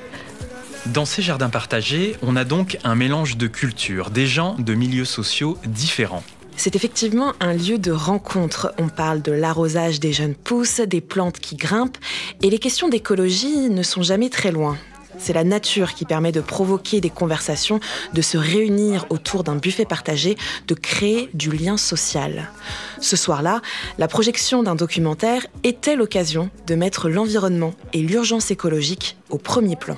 Dans 0.87 1.05
ces 1.05 1.21
jardins 1.21 1.49
partagés, 1.49 2.17
on 2.21 2.35
a 2.35 2.43
donc 2.43 2.77
un 2.83 2.95
mélange 2.95 3.37
de 3.37 3.47
cultures, 3.47 4.09
des 4.09 4.27
gens 4.27 4.55
de 4.59 4.73
milieux 4.73 5.05
sociaux 5.05 5.57
différents. 5.65 6.23
C'est 6.55 6.75
effectivement 6.75 7.33
un 7.39 7.53
lieu 7.53 7.77
de 7.77 7.91
rencontre. 7.91 8.73
On 8.77 8.89
parle 8.89 9.21
de 9.21 9.31
l'arrosage 9.31 9.99
des 9.99 10.13
jeunes 10.13 10.35
pousses, 10.35 10.81
des 10.81 11.01
plantes 11.01 11.39
qui 11.39 11.55
grimpent, 11.55 11.97
et 12.41 12.49
les 12.49 12.59
questions 12.59 12.89
d'écologie 12.89 13.69
ne 13.69 13.81
sont 13.81 14.03
jamais 14.03 14.29
très 14.29 14.51
loin. 14.51 14.77
C'est 15.17 15.33
la 15.33 15.43
nature 15.43 15.93
qui 15.93 16.05
permet 16.05 16.31
de 16.31 16.41
provoquer 16.41 17.01
des 17.01 17.09
conversations, 17.09 17.79
de 18.13 18.21
se 18.21 18.37
réunir 18.37 19.05
autour 19.09 19.43
d'un 19.43 19.55
buffet 19.55 19.85
partagé, 19.85 20.37
de 20.67 20.73
créer 20.73 21.29
du 21.33 21.51
lien 21.51 21.77
social. 21.77 22.51
Ce 22.99 23.15
soir-là, 23.15 23.61
la 23.97 24.07
projection 24.07 24.63
d'un 24.63 24.75
documentaire 24.75 25.45
était 25.63 25.95
l'occasion 25.95 26.49
de 26.67 26.75
mettre 26.75 27.09
l'environnement 27.09 27.73
et 27.93 28.01
l'urgence 28.01 28.51
écologique 28.51 29.17
au 29.29 29.37
premier 29.37 29.75
plan. 29.75 29.97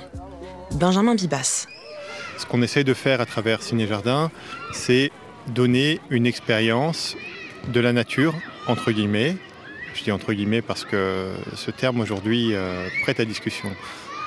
Benjamin 0.73 1.15
Bibas. 1.15 1.67
Ce 2.37 2.45
qu'on 2.45 2.61
essaye 2.61 2.83
de 2.83 2.93
faire 2.93 3.21
à 3.21 3.25
travers 3.25 3.61
Ciné 3.61 3.87
Jardin, 3.87 4.29
c'est 4.73 5.11
donner 5.47 5.99
une 6.09 6.25
expérience 6.25 7.15
de 7.71 7.79
la 7.79 7.93
nature, 7.93 8.33
entre 8.67 8.91
guillemets. 8.91 9.37
Je 9.93 10.03
dis 10.03 10.11
entre 10.11 10.33
guillemets 10.33 10.61
parce 10.61 10.83
que 10.83 11.31
ce 11.55 11.71
terme 11.71 12.01
aujourd'hui 12.01 12.53
euh, 12.53 12.87
prête 13.03 13.19
à 13.19 13.25
discussion 13.25 13.69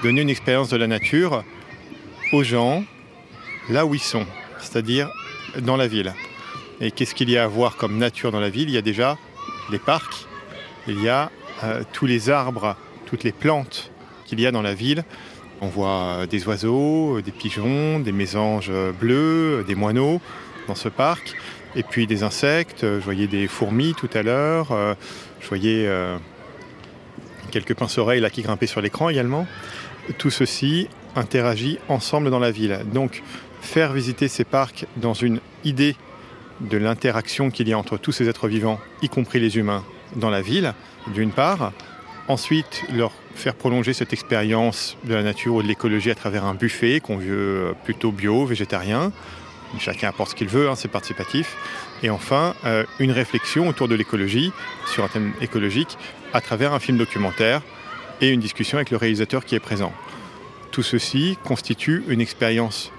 donner 0.03 0.23
une 0.23 0.31
expérience 0.31 0.69
de 0.69 0.77
la 0.77 0.87
nature 0.87 1.45
aux 2.33 2.43
gens 2.43 2.85
là 3.69 3.85
où 3.85 3.95
ils 3.95 4.01
sont, 4.01 4.27
c'est-à-dire 4.61 5.11
dans 5.61 5.77
la 5.77 5.87
ville. 5.87 6.15
Et 6.81 6.91
qu'est-ce 6.91 7.15
qu'il 7.15 7.31
y 7.31 7.37
a 7.37 7.45
à 7.45 7.47
voir 7.47 7.77
comme 7.77 7.99
nature 7.99 8.31
dans 8.31 8.41
la 8.41 8.51
ville? 8.51 8.69
Il 8.69 8.75
y 8.75 8.79
a 8.79 8.83
déjà 8.83 9.19
les 9.71 9.79
parcs, 9.79 10.27
il 10.87 11.03
y 11.03 11.09
a 11.09 11.31
euh, 11.65 11.83
tous 11.93 12.07
les 12.07 12.31
arbres, 12.31 12.77
toutes 13.07 13.25
les 13.25 13.33
plantes 13.33 13.91
qu'il 14.27 14.41
y 14.41 14.47
a 14.47 14.53
dans 14.53 14.63
la 14.63 14.75
ville. 14.75 15.05
On 15.61 15.67
voit 15.67 16.27
des 16.31 16.47
oiseaux, 16.47 17.21
des 17.21 17.33
pigeons, 17.33 17.99
des 17.99 18.13
mésanges 18.13 18.71
bleus, 19.01 19.65
des 19.67 19.75
moineaux 19.75 20.21
dans 20.69 20.77
ce 20.77 20.89
parc. 20.89 21.35
Et 21.75 21.83
puis 21.83 22.07
des 22.07 22.23
insectes, 22.23 22.83
je 22.83 23.05
voyais 23.05 23.27
des 23.27 23.49
fourmis 23.49 23.95
tout 23.95 24.09
à 24.15 24.23
l'heure, 24.23 24.69
je 25.41 25.49
voyais 25.49 25.89
quelques 27.51 27.75
pinces-oreilles 27.75 28.21
là 28.21 28.31
qui 28.31 28.43
grimpaient 28.43 28.67
sur 28.67 28.81
l'écran 28.81 29.09
également. 29.09 29.47
Tout 30.17 30.31
ceci 30.31 30.89
interagit 31.17 31.79
ensemble 31.89 32.31
dans 32.31 32.39
la 32.39 32.51
ville. 32.51 32.81
Donc 32.93 33.23
faire 33.61 33.93
visiter 33.93 34.29
ces 34.29 34.45
parcs 34.45 34.87
dans 34.97 35.15
une 35.15 35.41
idée 35.65 35.97
de 36.61 36.77
l'interaction 36.77 37.51
qu'il 37.51 37.69
y 37.69 37.73
a 37.73 37.79
entre 37.79 37.99
tous 37.99 38.13
ces 38.13 38.29
êtres 38.29 38.49
vivants, 38.49 38.81
y 39.03 39.09
compris 39.09 39.41
les 39.41 39.57
humains, 39.57 39.85
dans 40.17 40.31
la 40.31 40.41
ville, 40.41 40.75
d'une 41.15 41.31
part. 41.31 41.73
Ensuite, 42.27 42.85
leur 42.93 43.13
faire 43.35 43.55
prolonger 43.55 43.93
cette 43.93 44.13
expérience 44.13 44.97
de 45.05 45.15
la 45.15 45.23
nature 45.23 45.55
ou 45.55 45.63
de 45.63 45.69
l'écologie 45.69 46.11
à 46.11 46.15
travers 46.15 46.45
un 46.45 46.55
buffet 46.55 47.01
qu'on 47.01 47.17
veut 47.17 47.75
plutôt 47.85 48.13
bio, 48.13 48.45
végétarien. 48.45 49.13
Chacun 49.79 50.09
apporte 50.09 50.31
ce 50.31 50.35
qu'il 50.35 50.49
veut, 50.49 50.69
hein, 50.69 50.75
c'est 50.75 50.89
participatif. 50.89 51.57
Et 52.03 52.11
enfin, 52.11 52.55
euh, 52.65 52.85
une 52.99 53.13
réflexion 53.13 53.69
autour 53.69 53.87
de 53.87 53.95
l'écologie, 53.95 54.53
sur 54.87 55.05
un 55.05 55.09
thème 55.09 55.33
écologique, 55.41 55.99
à 56.33 56.41
travers 56.41 56.73
un 56.73 56.79
film 56.79 56.99
documentaire 56.99 57.63
et 58.21 58.31
une 58.31 58.41
discussion 58.41 58.79
avec 58.79 58.91
le 58.91 58.97
réalisateur 58.97 59.45
qui 59.45 59.55
est 59.55 59.61
présent. 59.61 59.93
Tout 60.71 60.83
ceci 60.83 61.39
constitue 61.45 62.05
une 62.09 62.21
expérience 62.21 62.93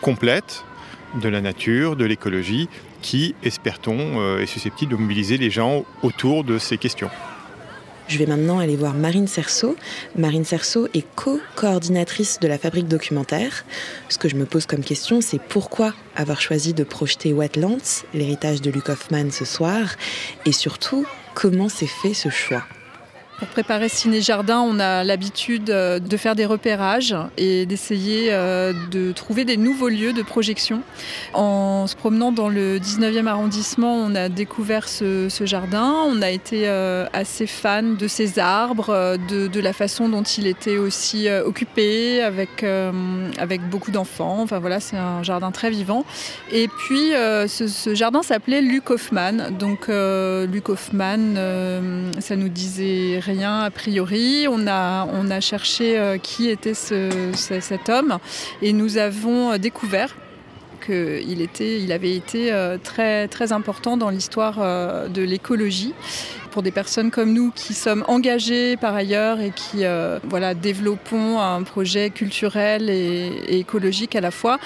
complète 0.00 0.64
de 1.20 1.28
la 1.28 1.40
nature, 1.40 1.96
de 1.96 2.04
l'écologie, 2.04 2.68
qui, 3.02 3.34
espère-t-on, 3.42 4.20
euh, 4.20 4.38
est 4.38 4.46
susceptible 4.46 4.92
de 4.92 4.96
mobiliser 4.96 5.36
les 5.36 5.50
gens 5.50 5.84
autour 6.02 6.44
de 6.44 6.58
ces 6.58 6.78
questions. 6.78 7.10
Je 8.08 8.18
vais 8.18 8.26
maintenant 8.26 8.58
aller 8.58 8.76
voir 8.76 8.94
Marine 8.94 9.26
Cerceau. 9.26 9.76
Marine 10.16 10.44
Cerceau 10.44 10.88
est 10.92 11.06
co-coordinatrice 11.14 12.40
de 12.40 12.48
la 12.48 12.58
fabrique 12.58 12.88
documentaire. 12.88 13.64
Ce 14.08 14.18
que 14.18 14.28
je 14.28 14.36
me 14.36 14.44
pose 14.44 14.66
comme 14.66 14.82
question, 14.82 15.20
c'est 15.20 15.40
pourquoi 15.40 15.94
avoir 16.16 16.40
choisi 16.40 16.74
de 16.74 16.84
projeter 16.84 17.32
Wetlands, 17.32 18.04
l'héritage 18.12 18.60
de 18.60 18.70
Luc 18.70 18.88
Hoffman 18.88 19.30
ce 19.30 19.44
soir, 19.44 19.94
et 20.44 20.52
surtout, 20.52 21.06
comment 21.34 21.68
s'est 21.68 21.86
fait 21.86 22.14
ce 22.14 22.28
choix? 22.28 22.64
Pour 23.42 23.48
préparer 23.48 23.88
Ciné 23.88 24.20
Jardin, 24.20 24.60
on 24.60 24.78
a 24.78 25.02
l'habitude 25.02 25.68
euh, 25.68 25.98
de 25.98 26.16
faire 26.16 26.36
des 26.36 26.46
repérages 26.46 27.16
et 27.36 27.66
d'essayer 27.66 28.28
euh, 28.30 28.72
de 28.92 29.10
trouver 29.10 29.44
des 29.44 29.56
nouveaux 29.56 29.88
lieux 29.88 30.12
de 30.12 30.22
projection. 30.22 30.82
En 31.34 31.88
se 31.88 31.96
promenant 31.96 32.30
dans 32.30 32.48
le 32.48 32.78
19e 32.78 33.26
arrondissement, 33.26 33.96
on 33.96 34.14
a 34.14 34.28
découvert 34.28 34.88
ce, 34.88 35.28
jardin. 35.44 35.92
On 36.06 36.22
a 36.22 36.30
été 36.30 36.68
euh, 36.68 37.06
assez 37.12 37.48
fan 37.48 37.96
de 37.96 38.06
ses 38.06 38.38
arbres, 38.38 39.16
de, 39.28 39.60
la 39.60 39.72
façon 39.72 40.08
dont 40.08 40.22
il 40.22 40.46
était 40.46 40.76
aussi 40.76 41.28
occupé 41.28 42.22
avec, 42.22 42.64
avec 43.38 43.68
beaucoup 43.68 43.90
d'enfants. 43.90 44.38
Enfin 44.40 44.60
voilà, 44.60 44.78
c'est 44.78 44.96
un 44.96 45.24
jardin 45.24 45.50
très 45.50 45.70
vivant. 45.70 46.04
Et 46.52 46.68
puis 46.68 47.10
ce, 47.48 47.94
jardin 47.94 48.22
s'appelait 48.22 48.60
Luc 48.60 48.90
Hoffman. 48.90 49.50
Donc 49.50 49.88
Luc 49.88 50.68
Hoffman, 50.68 51.34
ça 52.20 52.36
nous 52.36 52.48
disait 52.48 53.18
a 53.40 53.70
priori. 53.70 54.46
On 54.48 54.66
a, 54.66 55.40
cherché 55.40 55.98
euh, 55.98 56.18
qui 56.18 56.48
était 56.48 56.74
cet 56.74 57.88
homme 57.88 58.18
et 58.60 58.72
nous 58.72 58.98
avons 58.98 59.56
découvert 59.58 60.14
qu'il 60.84 61.48
il 61.60 61.92
avait 61.92 62.14
été 62.14 62.52
euh, 62.52 62.76
très, 62.82 63.28
très 63.28 63.52
important 63.52 63.96
dans 63.96 64.10
l'histoire 64.10 64.56
euh, 64.60 65.08
de 65.08 65.22
l'écologie. 65.22 65.94
Pour 66.50 66.62
des 66.62 66.70
personnes 66.70 67.10
comme 67.10 67.32
nous 67.32 67.50
qui 67.50 67.72
sommes 67.72 68.04
engagées 68.08 68.76
par 68.76 68.94
ailleurs 68.94 69.40
et 69.40 69.52
qui 69.52 69.84
voilà, 70.28 70.52
développons 70.52 71.40
un 71.40 71.62
projet 71.62 72.10
culturel 72.10 72.90
et 72.90 73.58
écologique 73.58 74.14
à 74.16 74.20
la 74.20 74.30
fois, 74.30 74.58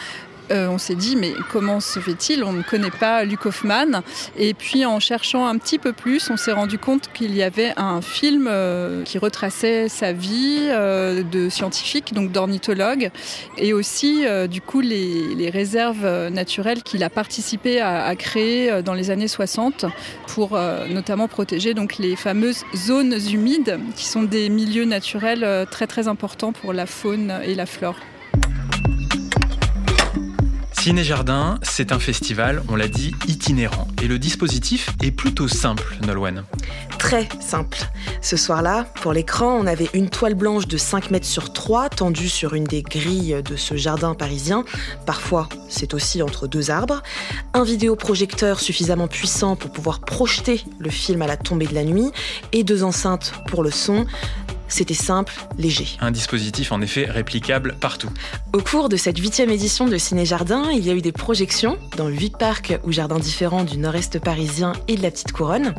euh, 0.50 0.68
on 0.68 0.78
s'est 0.78 0.94
dit 0.94 1.16
mais 1.16 1.32
comment 1.52 1.80
se 1.80 1.98
fait-il 1.98 2.44
On 2.44 2.52
ne 2.52 2.62
connaît 2.62 2.90
pas 2.90 3.24
Luc 3.24 3.46
Hoffman. 3.46 4.02
Et 4.36 4.54
puis 4.54 4.84
en 4.84 5.00
cherchant 5.00 5.46
un 5.46 5.58
petit 5.58 5.78
peu 5.78 5.92
plus, 5.92 6.30
on 6.30 6.36
s'est 6.36 6.52
rendu 6.52 6.78
compte 6.78 7.10
qu'il 7.12 7.34
y 7.34 7.42
avait 7.42 7.72
un 7.76 8.00
film 8.00 8.46
euh, 8.48 9.02
qui 9.04 9.18
retraçait 9.18 9.88
sa 9.88 10.12
vie 10.12 10.68
euh, 10.68 11.22
de 11.22 11.48
scientifique, 11.48 12.14
donc 12.14 12.32
d'ornithologue, 12.32 13.10
et 13.58 13.72
aussi 13.72 14.24
du 14.48 14.60
coup 14.60 14.80
les, 14.80 15.50
réserves 15.50 16.28
naturelles 16.28 16.82
qu'il 16.82 17.04
a 17.04 17.10
participé 17.10 17.80
à, 17.80 18.14
créer 18.16 18.82
dans 18.82 18.94
les 18.94 19.10
années 19.10 19.28
60 19.28 19.86
pour 20.26 20.58
notamment 20.90 21.28
protéger 21.28 21.72
donc 21.72 21.98
les 21.98 22.16
fameuses 22.16 22.64
zones 22.74 23.14
humides 23.30 23.78
qui 23.94 24.06
sont 24.06 24.24
des 24.24 24.48
milieux 24.48 24.84
naturels 24.84 25.66
très 25.70 25.86
très 25.86 26.08
importants 26.08 26.52
pour 26.52 26.72
la 26.72 26.86
faune 26.86 27.32
et 27.44 27.54
la 27.54 27.66
flore. 27.66 27.96
Ciné 30.86 31.02
Jardin, 31.02 31.58
c'est 31.62 31.90
un 31.90 31.98
festival, 31.98 32.62
on 32.68 32.76
l'a 32.76 32.86
dit, 32.86 33.12
itinérant. 33.26 33.88
Et 34.04 34.06
le 34.06 34.20
dispositif 34.20 34.90
est 35.02 35.10
plutôt 35.10 35.48
simple, 35.48 35.98
Nolwenn. 36.06 36.44
Très 36.96 37.28
simple. 37.40 37.78
Ce 38.22 38.36
soir-là, 38.36 38.84
pour 39.02 39.12
l'écran, 39.12 39.58
on 39.60 39.66
avait 39.66 39.90
une 39.94 40.08
toile 40.08 40.34
blanche 40.34 40.68
de 40.68 40.76
5 40.76 41.10
mètres 41.10 41.26
sur 41.26 41.52
3 41.52 41.88
tendue 41.88 42.28
sur 42.28 42.54
une 42.54 42.62
des 42.62 42.82
grilles 42.82 43.42
de 43.44 43.56
ce 43.56 43.74
jardin 43.74 44.14
parisien. 44.14 44.64
Parfois, 45.06 45.48
c'est 45.68 45.92
aussi 45.92 46.22
entre 46.22 46.46
deux 46.46 46.70
arbres. 46.70 47.02
Un 47.52 47.64
vidéoprojecteur 47.64 48.60
suffisamment 48.60 49.08
puissant 49.08 49.56
pour 49.56 49.72
pouvoir 49.72 49.98
projeter 49.98 50.62
le 50.78 50.90
film 50.90 51.20
à 51.20 51.26
la 51.26 51.36
tombée 51.36 51.66
de 51.66 51.74
la 51.74 51.82
nuit. 51.82 52.12
Et 52.52 52.62
deux 52.62 52.84
enceintes 52.84 53.32
pour 53.48 53.64
le 53.64 53.72
son. 53.72 54.06
C'était 54.68 54.94
simple, 54.94 55.32
léger. 55.58 55.86
Un 56.00 56.10
dispositif 56.10 56.72
en 56.72 56.80
effet 56.80 57.04
réplicable 57.04 57.76
partout. 57.80 58.10
Au 58.52 58.60
cours 58.60 58.88
de 58.88 58.96
cette 58.96 59.18
huitième 59.18 59.50
édition 59.50 59.86
de 59.86 59.96
Ciné 59.96 60.24
Jardin, 60.24 60.70
il 60.72 60.84
y 60.84 60.90
a 60.90 60.94
eu 60.94 61.02
des 61.02 61.12
projections 61.12 61.78
dans 61.96 62.08
huit 62.08 62.36
parcs 62.36 62.78
ou 62.84 62.92
jardins 62.92 63.18
différents 63.18 63.64
du 63.64 63.78
nord-est 63.78 64.18
parisien 64.18 64.72
et 64.88 64.96
de 64.96 65.02
la 65.02 65.10
Petite 65.10 65.32
Couronne. 65.32 65.74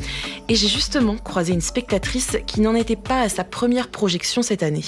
Et 0.49 0.55
j'ai 0.55 0.67
justement 0.67 1.17
croisé 1.17 1.53
une 1.53 1.61
spectatrice 1.61 2.37
qui 2.45 2.61
n'en 2.61 2.75
était 2.75 2.95
pas 2.95 3.21
à 3.21 3.29
sa 3.29 3.43
première 3.43 3.89
projection 3.89 4.41
cette 4.41 4.63
année. 4.63 4.83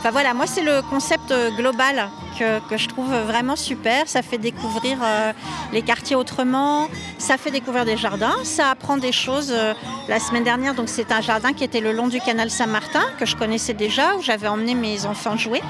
Enfin 0.00 0.12
voilà, 0.12 0.32
moi 0.32 0.46
c'est 0.46 0.62
le 0.62 0.80
concept 0.88 1.30
euh, 1.30 1.50
global 1.50 2.08
que, 2.38 2.78
je 2.78 2.88
trouve 2.88 3.10
vraiment 3.10 3.54
super. 3.54 4.08
Ça 4.08 4.22
fait 4.22 4.38
découvrir 4.38 4.96
euh, 5.02 5.34
les 5.74 5.82
quartiers 5.82 6.16
autrement, 6.16 6.88
ça 7.18 7.36
fait 7.36 7.50
découvrir 7.50 7.84
des 7.84 7.98
jardins, 7.98 8.36
ça 8.42 8.70
apprend 8.70 8.96
des 8.96 9.12
choses. 9.12 9.52
Euh, 9.52 9.74
la 10.08 10.18
semaine 10.18 10.42
dernière, 10.42 10.74
donc 10.74 10.88
c'est 10.88 11.12
un 11.12 11.20
jardin 11.20 11.52
qui 11.52 11.64
était 11.64 11.82
le 11.82 11.92
long 11.92 12.08
du 12.08 12.18
canal 12.18 12.50
Saint-Martin 12.50 13.02
que 13.18 13.26
je 13.26 13.36
connaissais 13.36 13.74
déjà, 13.74 14.16
où 14.16 14.22
j'avais 14.22 14.48
emmené 14.48 14.74
mes 14.74 15.04
enfants 15.04 15.36
jouer. 15.36 15.60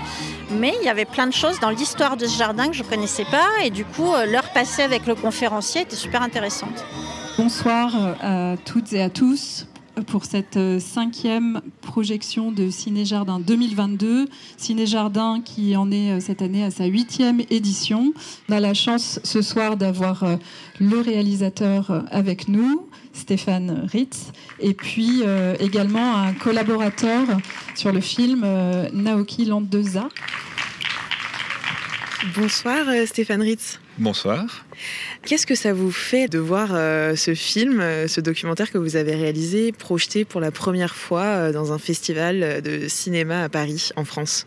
Mais 0.52 0.74
il 0.80 0.86
y 0.86 0.88
avait 0.88 1.06
plein 1.06 1.26
de 1.26 1.32
choses 1.32 1.58
dans 1.58 1.70
l'histoire 1.70 2.16
de 2.16 2.26
ce 2.26 2.38
jardin 2.38 2.68
que 2.68 2.74
je 2.74 2.84
ne 2.84 2.88
connaissais 2.88 3.26
pas 3.32 3.64
et 3.64 3.70
du 3.70 3.84
coup 3.84 4.12
l'heure 4.30 4.52
passée 4.54 4.82
avec 4.82 5.08
le 5.08 5.16
conférencier 5.16 5.80
était 5.80 5.96
super 5.96 6.22
intéressante. 6.22 6.84
Bonsoir 7.36 7.90
à 8.22 8.54
toutes 8.64 8.92
et 8.92 9.02
à 9.02 9.10
tous 9.10 9.66
pour 10.06 10.24
cette 10.24 10.56
euh, 10.56 10.78
cinquième 10.78 11.60
projection 11.80 12.52
de 12.52 12.70
Ciné 12.70 13.04
Jardin 13.04 13.40
2022. 13.40 14.26
Ciné 14.56 14.86
Jardin 14.86 15.40
qui 15.44 15.76
en 15.76 15.90
est 15.90 16.12
euh, 16.12 16.20
cette 16.20 16.42
année 16.42 16.64
à 16.64 16.70
sa 16.70 16.86
huitième 16.86 17.40
édition. 17.50 18.12
On 18.48 18.52
a 18.52 18.60
la 18.60 18.74
chance 18.74 19.20
ce 19.24 19.42
soir 19.42 19.76
d'avoir 19.76 20.22
euh, 20.24 20.36
le 20.78 21.00
réalisateur 21.00 22.04
avec 22.10 22.48
nous, 22.48 22.88
Stéphane 23.12 23.86
Ritz, 23.90 24.32
et 24.60 24.72
puis 24.72 25.22
également 25.58 26.16
un 26.16 26.32
collaborateur 26.32 27.26
sur 27.74 27.92
le 27.92 28.00
film, 28.00 28.46
Naoki 28.92 29.44
Landeza. 29.44 30.08
Bonsoir 32.36 32.86
Stéphane 33.06 33.42
Ritz. 33.42 33.78
Bonsoir. 34.00 34.64
Qu'est-ce 35.26 35.46
que 35.46 35.54
ça 35.54 35.74
vous 35.74 35.90
fait 35.90 36.26
de 36.26 36.38
voir 36.38 36.70
euh, 36.72 37.16
ce 37.16 37.34
film, 37.34 37.80
euh, 37.80 38.08
ce 38.08 38.22
documentaire 38.22 38.72
que 38.72 38.78
vous 38.78 38.96
avez 38.96 39.14
réalisé, 39.14 39.72
projeté 39.72 40.24
pour 40.24 40.40
la 40.40 40.50
première 40.50 40.94
fois 40.94 41.24
euh, 41.24 41.52
dans 41.52 41.74
un 41.74 41.78
festival 41.78 42.62
de 42.62 42.88
cinéma 42.88 43.42
à 43.42 43.50
Paris, 43.50 43.90
en 43.96 44.06
France? 44.06 44.46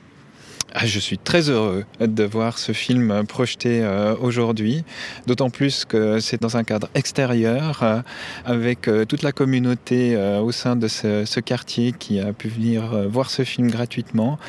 Ah, 0.75 0.87
je 0.87 0.97
suis 0.97 1.19
très 1.19 1.51
heureux 1.51 1.85
de 1.99 2.23
voir 2.23 2.57
ce 2.57 2.71
film 2.71 3.23
projeté 3.27 3.83
euh, 3.83 4.15
aujourd'hui, 4.19 4.83
d'autant 5.27 5.51
plus 5.51 5.85
que 5.85 6.19
c'est 6.19 6.41
dans 6.41 6.57
un 6.57 6.63
cadre 6.63 6.89
extérieur, 6.95 7.83
euh, 7.83 8.01
avec 8.43 8.87
euh, 8.87 9.05
toute 9.05 9.21
la 9.21 9.31
communauté 9.31 10.17
au 10.17 10.51
sein 10.51 10.75
de 10.75 10.87
ce, 10.87 11.39
quartier 11.41 11.91
qui 11.91 12.19
a 12.19 12.33
pu 12.33 12.47
venir 12.47 13.07
voir 13.07 13.29
ce 13.29 13.43
film 13.43 13.69
gratuitement. 13.69 14.39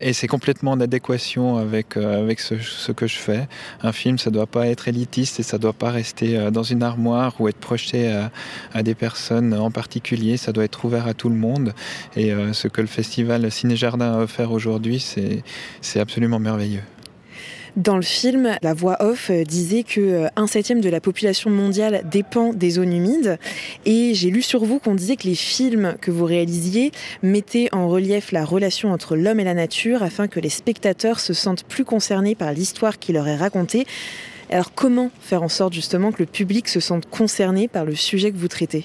Et 0.00 0.12
c'est 0.12 0.28
complètement 0.28 0.72
en 0.72 0.80
adéquation 0.80 1.56
avec, 1.56 1.96
avec 1.96 2.38
ce, 2.38 2.92
que 2.92 3.06
je 3.08 3.16
fais. 3.16 3.48
Un 3.82 3.92
film, 3.92 4.18
ça 4.18 4.30
ne 4.30 4.34
doit 4.34 4.46
pas 4.46 4.68
être 4.68 4.86
élitiste 4.86 5.40
et 5.40 5.42
ça 5.42 5.56
ne 5.56 5.62
doit 5.62 5.72
pas 5.72 5.90
rester 5.90 6.50
dans 6.50 6.62
une 6.62 6.82
armoire 6.82 7.40
ou 7.40 7.48
être 7.48 7.58
projeté 7.58 8.12
à, 8.12 8.30
à, 8.72 8.82
des 8.82 8.94
personnes 8.94 9.54
en 9.54 9.70
particulier. 9.70 10.36
Ça 10.36 10.52
doit 10.52 10.64
être 10.64 10.84
ouvert 10.84 11.06
à 11.06 11.14
tout 11.14 11.28
le 11.28 11.36
monde. 11.36 11.74
Et 12.16 12.32
ce 12.52 12.68
que 12.68 12.80
le 12.80 12.86
festival 12.86 13.50
Ciné 13.50 13.76
Jardin 13.76 14.12
a 14.12 14.18
offert 14.18 14.52
aujourd'hui, 14.52 15.00
c'est 15.00 15.42
c'est 15.80 16.00
absolument 16.00 16.38
merveilleux. 16.38 16.82
Dans 17.76 17.96
le 17.96 18.02
film, 18.02 18.50
la 18.60 18.74
voix 18.74 18.98
off 19.00 19.30
disait 19.30 19.82
que 19.82 20.00
euh, 20.00 20.28
un 20.36 20.46
septième 20.46 20.82
de 20.82 20.90
la 20.90 21.00
population 21.00 21.48
mondiale 21.48 22.02
dépend 22.04 22.52
des 22.52 22.68
zones 22.68 22.92
humides. 22.92 23.38
Et 23.86 24.12
j'ai 24.12 24.28
lu 24.28 24.42
sur 24.42 24.62
vous 24.66 24.78
qu'on 24.78 24.94
disait 24.94 25.16
que 25.16 25.26
les 25.26 25.34
films 25.34 25.94
que 25.98 26.10
vous 26.10 26.26
réalisiez 26.26 26.92
mettaient 27.22 27.70
en 27.72 27.88
relief 27.88 28.30
la 28.30 28.44
relation 28.44 28.92
entre 28.92 29.16
l'homme 29.16 29.40
et 29.40 29.44
la 29.44 29.54
nature 29.54 30.02
afin 30.02 30.28
que 30.28 30.38
les 30.38 30.50
spectateurs 30.50 31.18
se 31.18 31.32
sentent 31.32 31.64
plus 31.64 31.86
concernés 31.86 32.34
par 32.34 32.52
l'histoire 32.52 32.98
qui 32.98 33.14
leur 33.14 33.26
est 33.26 33.36
racontée. 33.36 33.86
Alors 34.50 34.74
comment 34.74 35.10
faire 35.22 35.42
en 35.42 35.48
sorte 35.48 35.72
justement 35.72 36.12
que 36.12 36.18
le 36.18 36.26
public 36.26 36.68
se 36.68 36.78
sente 36.78 37.08
concerné 37.08 37.68
par 37.68 37.86
le 37.86 37.94
sujet 37.94 38.32
que 38.32 38.36
vous 38.36 38.48
traitez? 38.48 38.84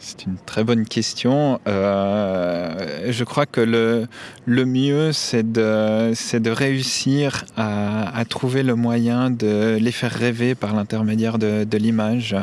C'est 0.00 0.24
une 0.24 0.36
très 0.46 0.64
bonne 0.64 0.86
question. 0.86 1.60
Euh, 1.68 3.12
je 3.12 3.22
crois 3.24 3.44
que 3.44 3.60
le, 3.60 4.06
le 4.46 4.64
mieux, 4.64 5.12
c'est 5.12 5.52
de, 5.52 6.38
de 6.38 6.50
réussir 6.50 7.44
à, 7.58 8.16
à, 8.18 8.24
trouver 8.24 8.62
le 8.62 8.74
moyen 8.74 9.30
de 9.30 9.76
les 9.78 9.92
faire 9.92 10.12
rêver 10.12 10.54
par 10.54 10.74
l'intermédiaire 10.74 11.38
de, 11.38 11.64
de 11.64 11.76
l'image 11.76 12.34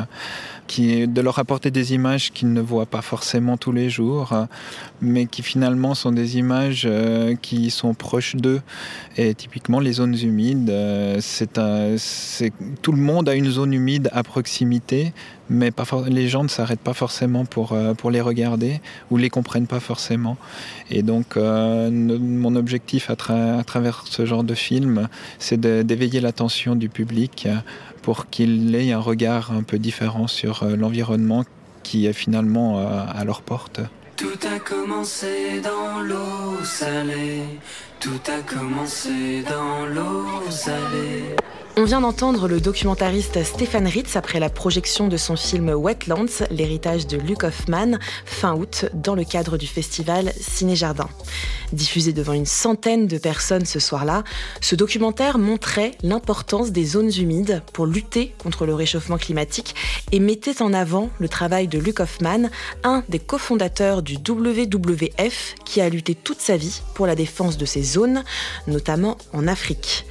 de 0.76 1.20
leur 1.20 1.38
apporter 1.38 1.70
des 1.70 1.94
images 1.94 2.32
qu'ils 2.32 2.52
ne 2.52 2.60
voient 2.60 2.86
pas 2.86 3.02
forcément 3.02 3.56
tous 3.56 3.72
les 3.72 3.88
jours, 3.90 4.34
mais 5.00 5.26
qui 5.26 5.42
finalement 5.42 5.94
sont 5.94 6.12
des 6.12 6.38
images 6.38 6.84
euh, 6.86 7.34
qui 7.40 7.70
sont 7.70 7.94
proches 7.94 8.36
d'eux. 8.36 8.60
Et 9.16 9.34
typiquement, 9.34 9.80
les 9.80 9.92
zones 9.92 10.16
humides, 10.20 10.70
euh, 10.70 11.18
c'est 11.20 12.52
tout 12.82 12.92
le 12.92 13.00
monde 13.00 13.28
a 13.28 13.34
une 13.34 13.50
zone 13.50 13.72
humide 13.72 14.10
à 14.12 14.22
proximité, 14.22 15.12
mais 15.50 15.70
les 16.08 16.28
gens 16.28 16.42
ne 16.42 16.48
s'arrêtent 16.48 16.80
pas 16.80 16.92
forcément 16.92 17.44
pour, 17.44 17.72
euh, 17.72 17.94
les 18.10 18.20
regarder 18.20 18.80
ou 19.10 19.16
les 19.16 19.30
comprennent 19.30 19.66
pas 19.66 19.80
forcément. 19.80 20.36
Et 20.90 21.02
donc, 21.02 21.36
mon 21.36 22.56
objectif 22.56 23.10
à, 23.10 23.16
travers 23.16 24.04
ce 24.06 24.24
genre 24.24 24.44
de 24.44 24.54
film, 24.54 25.08
c'est 25.38 25.60
d'éveiller 25.60 26.20
l'attention 26.20 26.74
du 26.74 26.88
public 26.88 27.48
pour 28.08 28.30
qu'il 28.30 28.74
ait 28.74 28.90
un 28.90 29.00
regard 29.00 29.52
un 29.52 29.62
peu 29.62 29.78
différent 29.78 30.28
sur 30.28 30.62
euh, 30.62 30.76
l'environnement 30.76 31.44
qui 31.82 32.06
est 32.06 32.14
finalement 32.14 32.78
euh, 32.78 33.04
à 33.06 33.22
leur 33.26 33.42
porte. 33.42 33.82
On 41.80 41.84
vient 41.84 42.00
d'entendre 42.00 42.48
le 42.48 42.60
documentariste 42.60 43.44
Stéphane 43.44 43.86
Ritz 43.86 44.16
après 44.16 44.40
la 44.40 44.50
projection 44.50 45.06
de 45.06 45.16
son 45.16 45.36
film 45.36 45.68
Wetlands, 45.68 46.48
l'héritage 46.50 47.06
de 47.06 47.16
Luc 47.16 47.44
Hoffman, 47.44 47.98
fin 48.24 48.56
août, 48.56 48.86
dans 48.94 49.14
le 49.14 49.22
cadre 49.22 49.56
du 49.56 49.68
festival 49.68 50.32
Ciné 50.40 50.74
Jardin. 50.74 51.08
Diffusé 51.72 52.12
devant 52.12 52.32
une 52.32 52.46
centaine 52.46 53.06
de 53.06 53.16
personnes 53.16 53.64
ce 53.64 53.78
soir-là, 53.78 54.24
ce 54.60 54.74
documentaire 54.74 55.38
montrait 55.38 55.92
l'importance 56.02 56.72
des 56.72 56.84
zones 56.84 57.12
humides 57.16 57.62
pour 57.72 57.86
lutter 57.86 58.34
contre 58.38 58.66
le 58.66 58.74
réchauffement 58.74 59.16
climatique 59.16 59.76
et 60.10 60.18
mettait 60.18 60.62
en 60.62 60.72
avant 60.72 61.10
le 61.20 61.28
travail 61.28 61.68
de 61.68 61.78
Luc 61.78 62.00
Hoffman, 62.00 62.50
un 62.82 63.04
des 63.08 63.20
cofondateurs 63.20 64.02
du 64.02 64.16
WWF 64.16 65.54
qui 65.64 65.80
a 65.80 65.88
lutté 65.88 66.16
toute 66.16 66.40
sa 66.40 66.56
vie 66.56 66.82
pour 66.94 67.06
la 67.06 67.14
défense 67.14 67.56
de 67.56 67.66
ces 67.66 67.84
zones, 67.84 68.24
notamment 68.66 69.16
en 69.32 69.46
Afrique. 69.46 70.06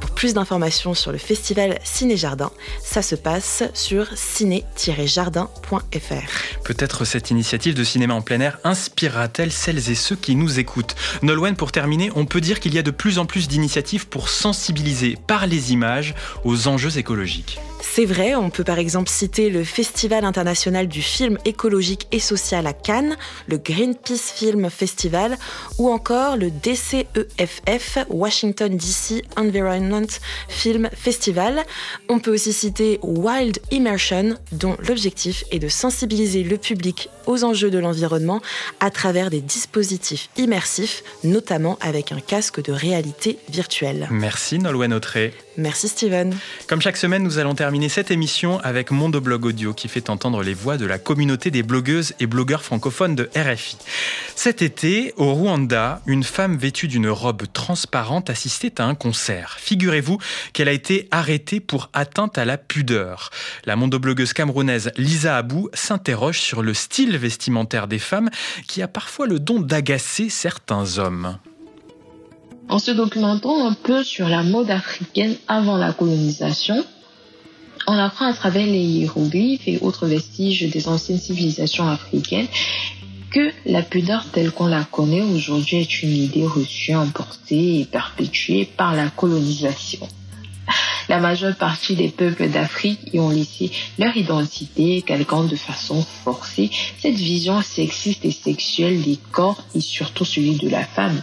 Pour 0.00 0.10
plus 0.10 0.34
d'informations 0.34 0.94
sur 0.94 1.12
le 1.12 1.18
festival 1.18 1.78
Ciné 1.84 2.16
Jardin, 2.16 2.50
ça 2.82 3.02
se 3.02 3.14
passe 3.14 3.62
sur 3.74 4.06
ciné-jardin.fr. 4.14 6.62
Peut-être 6.64 7.04
cette 7.04 7.30
initiative 7.30 7.74
de 7.74 7.84
cinéma 7.84 8.14
en 8.14 8.22
plein 8.22 8.40
air 8.40 8.58
inspirera-t-elle 8.64 9.52
celles 9.52 9.90
et 9.90 9.94
ceux 9.94 10.16
qui 10.16 10.36
nous 10.36 10.58
écoutent? 10.58 10.94
Nolwenn, 11.22 11.56
pour 11.56 11.72
terminer, 11.72 12.10
on 12.14 12.26
peut 12.26 12.40
dire 12.40 12.60
qu'il 12.60 12.74
y 12.74 12.78
a 12.78 12.82
de 12.82 12.90
plus 12.90 13.18
en 13.18 13.26
plus 13.26 13.48
d'initiatives 13.48 14.08
pour 14.08 14.28
sensibiliser 14.28 15.16
par 15.26 15.46
les 15.46 15.72
images 15.72 16.14
aux 16.44 16.68
enjeux 16.68 16.98
écologiques. 16.98 17.58
C'est 17.90 18.04
vrai, 18.04 18.36
on 18.36 18.50
peut 18.50 18.64
par 18.64 18.78
exemple 18.78 19.08
citer 19.08 19.50
le 19.50 19.64
Festival 19.64 20.24
international 20.24 20.86
du 20.86 21.02
film 21.02 21.36
écologique 21.44 22.06
et 22.12 22.20
social 22.20 22.66
à 22.66 22.72
Cannes, 22.72 23.16
le 23.48 23.58
Greenpeace 23.58 24.32
Film 24.36 24.70
Festival 24.70 25.36
ou 25.78 25.88
encore 25.88 26.36
le 26.36 26.50
DCEFF 26.50 27.98
Washington 28.08 28.76
DC 28.76 29.24
Environment 29.36 30.06
Film 30.48 30.90
Festival. 30.94 31.64
On 32.08 32.20
peut 32.20 32.32
aussi 32.32 32.52
citer 32.52 33.00
Wild 33.02 33.58
Immersion 33.72 34.36
dont 34.52 34.76
l'objectif 34.86 35.42
est 35.50 35.58
de 35.58 35.68
sensibiliser 35.68 36.44
le 36.44 36.56
public 36.56 37.08
aux 37.28 37.44
enjeux 37.44 37.70
de 37.70 37.78
l'environnement 37.78 38.40
à 38.80 38.90
travers 38.90 39.30
des 39.30 39.40
dispositifs 39.40 40.30
immersifs, 40.36 41.04
notamment 41.22 41.78
avec 41.80 42.10
un 42.10 42.20
casque 42.20 42.60
de 42.62 42.72
réalité 42.72 43.38
virtuelle. 43.50 44.08
Merci 44.10 44.58
Nolwenn 44.58 44.92
Autré. 44.92 45.34
Merci 45.58 45.88
Steven. 45.88 46.34
Comme 46.68 46.80
chaque 46.80 46.96
semaine, 46.96 47.22
nous 47.22 47.38
allons 47.38 47.54
terminer 47.54 47.88
cette 47.88 48.10
émission 48.10 48.60
avec 48.60 48.90
Mondoblog 48.90 49.44
Audio 49.44 49.74
qui 49.74 49.88
fait 49.88 50.08
entendre 50.08 50.42
les 50.42 50.54
voix 50.54 50.78
de 50.78 50.86
la 50.86 50.98
communauté 50.98 51.50
des 51.50 51.62
blogueuses 51.62 52.14
et 52.20 52.26
blogueurs 52.26 52.62
francophones 52.62 53.14
de 53.14 53.28
RFI. 53.36 53.76
Cet 54.34 54.62
été, 54.62 55.12
au 55.16 55.34
Rwanda, 55.34 56.00
une 56.06 56.22
femme 56.22 56.56
vêtue 56.56 56.88
d'une 56.88 57.08
robe 57.08 57.42
transparente 57.52 58.30
assistait 58.30 58.80
à 58.80 58.84
un 58.84 58.94
concert. 58.94 59.56
Figurez-vous 59.60 60.18
qu'elle 60.52 60.68
a 60.68 60.72
été 60.72 61.08
arrêtée 61.10 61.60
pour 61.60 61.90
atteinte 61.92 62.38
à 62.38 62.44
la 62.44 62.56
pudeur. 62.56 63.30
La 63.64 63.76
mondoblogueuse 63.76 64.32
camerounaise 64.32 64.92
Lisa 64.96 65.36
Abou 65.36 65.68
s'interroge 65.74 66.38
sur 66.38 66.62
le 66.62 66.72
style 66.72 67.17
vestimentaire 67.18 67.88
des 67.88 67.98
femmes 67.98 68.30
qui 68.66 68.82
a 68.82 68.88
parfois 68.88 69.26
le 69.26 69.38
don 69.38 69.60
d'agacer 69.60 70.28
certains 70.28 70.98
hommes. 70.98 71.38
En 72.68 72.78
se 72.78 72.90
documentant 72.90 73.66
un 73.66 73.72
peu 73.72 74.04
sur 74.04 74.28
la 74.28 74.42
mode 74.42 74.70
africaine 74.70 75.36
avant 75.48 75.76
la 75.78 75.92
colonisation, 75.92 76.84
on 77.86 77.98
apprend 77.98 78.26
à 78.26 78.34
travers 78.34 78.66
les 78.66 78.82
hiéroglyphes 78.82 79.66
et 79.66 79.78
autres 79.80 80.06
vestiges 80.06 80.68
des 80.70 80.88
anciennes 80.88 81.18
civilisations 81.18 81.88
africaines 81.88 82.48
que 83.30 83.50
la 83.66 83.82
pudeur 83.82 84.24
telle 84.30 84.50
qu'on 84.50 84.66
la 84.66 84.84
connaît 84.84 85.22
aujourd'hui 85.22 85.78
est 85.78 86.02
une 86.02 86.14
idée 86.14 86.46
reçue, 86.46 86.94
emportée 86.94 87.80
et 87.80 87.84
perpétuée 87.84 88.68
par 88.76 88.94
la 88.94 89.08
colonisation. 89.10 90.06
La 91.08 91.18
majeure 91.18 91.56
partie 91.56 91.96
des 91.96 92.08
peuples 92.08 92.48
d'Afrique 92.48 93.00
y 93.12 93.18
ont 93.18 93.30
laissé 93.30 93.70
leur 93.98 94.16
identité, 94.16 95.02
quelqu'un 95.02 95.44
de 95.44 95.56
façon 95.56 96.04
forcée, 96.24 96.70
cette 97.00 97.16
vision 97.16 97.62
sexiste 97.62 98.24
et 98.24 98.30
sexuelle 98.30 99.02
des 99.02 99.18
corps 99.32 99.62
et 99.74 99.80
surtout 99.80 100.24
celui 100.24 100.56
de 100.56 100.68
la 100.68 100.84
femme. 100.84 101.22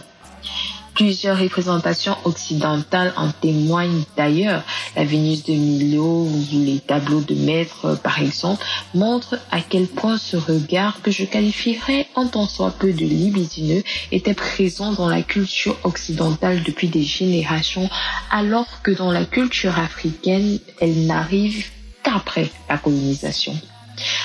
Plusieurs 0.96 1.38
représentations 1.38 2.16
occidentales 2.24 3.12
en 3.18 3.30
témoignent 3.30 4.04
d'ailleurs. 4.16 4.62
La 4.96 5.04
Vénus 5.04 5.44
de 5.44 5.52
Milo 5.52 6.24
ou 6.24 6.44
les 6.52 6.80
tableaux 6.80 7.20
de 7.20 7.34
maître, 7.34 8.00
par 8.02 8.22
exemple, 8.22 8.64
montrent 8.94 9.38
à 9.50 9.60
quel 9.60 9.88
point 9.88 10.16
ce 10.16 10.38
regard, 10.38 11.02
que 11.02 11.10
je 11.10 11.24
qualifierais 11.24 12.08
en 12.14 12.26
tant 12.26 12.46
soit 12.46 12.70
peu 12.70 12.94
de 12.94 13.04
libidineux, 13.04 13.82
était 14.10 14.32
présent 14.32 14.94
dans 14.94 15.10
la 15.10 15.20
culture 15.20 15.76
occidentale 15.84 16.62
depuis 16.62 16.88
des 16.88 17.02
générations, 17.04 17.90
alors 18.30 18.80
que 18.82 18.90
dans 18.90 19.12
la 19.12 19.26
culture 19.26 19.78
africaine, 19.78 20.58
elle 20.80 21.06
n'arrive 21.06 21.66
qu'après 22.02 22.48
la 22.70 22.78
colonisation. 22.78 23.54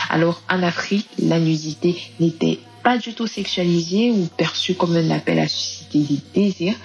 Alors 0.10 0.42
en 0.50 0.64
Afrique, 0.64 1.10
la 1.20 1.38
nudité 1.38 2.02
n'était 2.22 2.60
pas 2.84 2.98
du 2.98 3.14
tout 3.14 3.28
sexualisée 3.28 4.12
ou 4.12 4.28
perçue 4.38 4.76
comme 4.76 4.96
un 4.96 5.10
appel 5.12 5.40
à 5.40 5.48
susciter 5.48 6.00
des 6.00 6.20
désirs. 6.34 6.76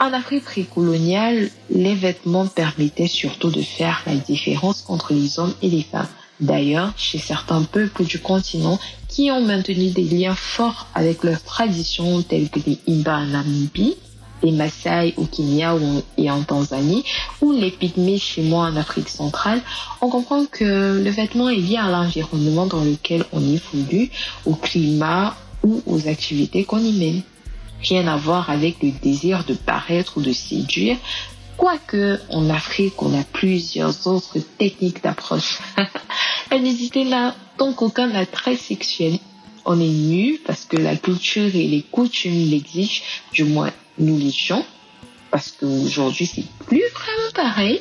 En 0.00 0.12
Afrique 0.12 0.44
précoloniale, 0.44 1.50
les 1.70 1.94
vêtements 1.94 2.46
permettaient 2.46 3.06
surtout 3.06 3.50
de 3.50 3.62
faire 3.62 4.02
la 4.06 4.16
différence 4.16 4.84
entre 4.88 5.14
les 5.14 5.38
hommes 5.38 5.54
et 5.62 5.70
les 5.70 5.82
femmes. 5.82 6.08
D'ailleurs, 6.40 6.92
chez 6.96 7.18
certains 7.18 7.62
peuples 7.62 8.04
du 8.04 8.18
continent 8.18 8.80
qui 9.08 9.30
ont 9.30 9.40
maintenu 9.40 9.90
des 9.90 10.02
liens 10.02 10.34
forts 10.34 10.88
avec 10.94 11.22
leurs 11.22 11.42
traditions 11.42 12.22
telles 12.22 12.50
que 12.50 12.58
les 12.66 12.78
Imba 12.88 13.24
Namibie, 13.24 13.96
les 14.42 14.52
Maasai 14.52 15.14
au 15.16 15.24
Kenya 15.24 15.74
et 16.18 16.30
en 16.30 16.42
Tanzanie, 16.42 17.04
ou 17.40 17.52
les 17.52 17.70
Pygmées 17.70 18.18
chez 18.18 18.42
moi 18.42 18.66
en 18.66 18.76
Afrique 18.76 19.08
centrale, 19.08 19.62
on 20.00 20.08
comprend 20.08 20.44
que 20.46 21.02
le 21.02 21.10
vêtement 21.10 21.48
est 21.48 21.56
lié 21.56 21.76
à 21.76 21.90
l'environnement 21.90 22.66
dans 22.66 22.84
lequel 22.84 23.24
on 23.32 23.40
évolue, 23.40 24.10
au 24.44 24.54
climat 24.54 25.36
ou 25.62 25.82
aux 25.86 26.08
activités 26.08 26.64
qu'on 26.64 26.78
y 26.78 26.92
mène. 26.92 27.22
Rien 27.82 28.06
à 28.08 28.16
voir 28.16 28.50
avec 28.50 28.82
le 28.82 28.90
désir 28.90 29.44
de 29.44 29.54
paraître 29.54 30.18
ou 30.18 30.22
de 30.22 30.32
séduire, 30.32 30.96
quoique 31.56 32.18
en 32.30 32.50
Afrique 32.50 33.02
on 33.02 33.18
a 33.18 33.22
plusieurs 33.24 34.06
autres 34.06 34.38
techniques 34.58 35.02
d'approche. 35.02 35.58
La 36.50 36.58
nudité 36.58 37.04
n'a 37.04 37.34
donc 37.58 37.82
aucun 37.82 38.10
attrait 38.14 38.56
sexuel. 38.56 39.18
On 39.64 39.80
est 39.80 39.88
nu 39.88 40.38
parce 40.46 40.64
que 40.64 40.76
la 40.76 40.96
culture 40.96 41.54
et 41.54 41.66
les 41.66 41.82
coutumes 41.82 42.50
l'exigent, 42.50 43.02
du 43.32 43.44
moins 43.44 43.72
nous 43.98 44.18
l'étions, 44.18 44.64
parce 45.30 45.52
qu'aujourd'hui 45.52 46.26
c'est 46.26 46.44
plus 46.66 46.84
vraiment 46.92 47.30
pareil. 47.34 47.80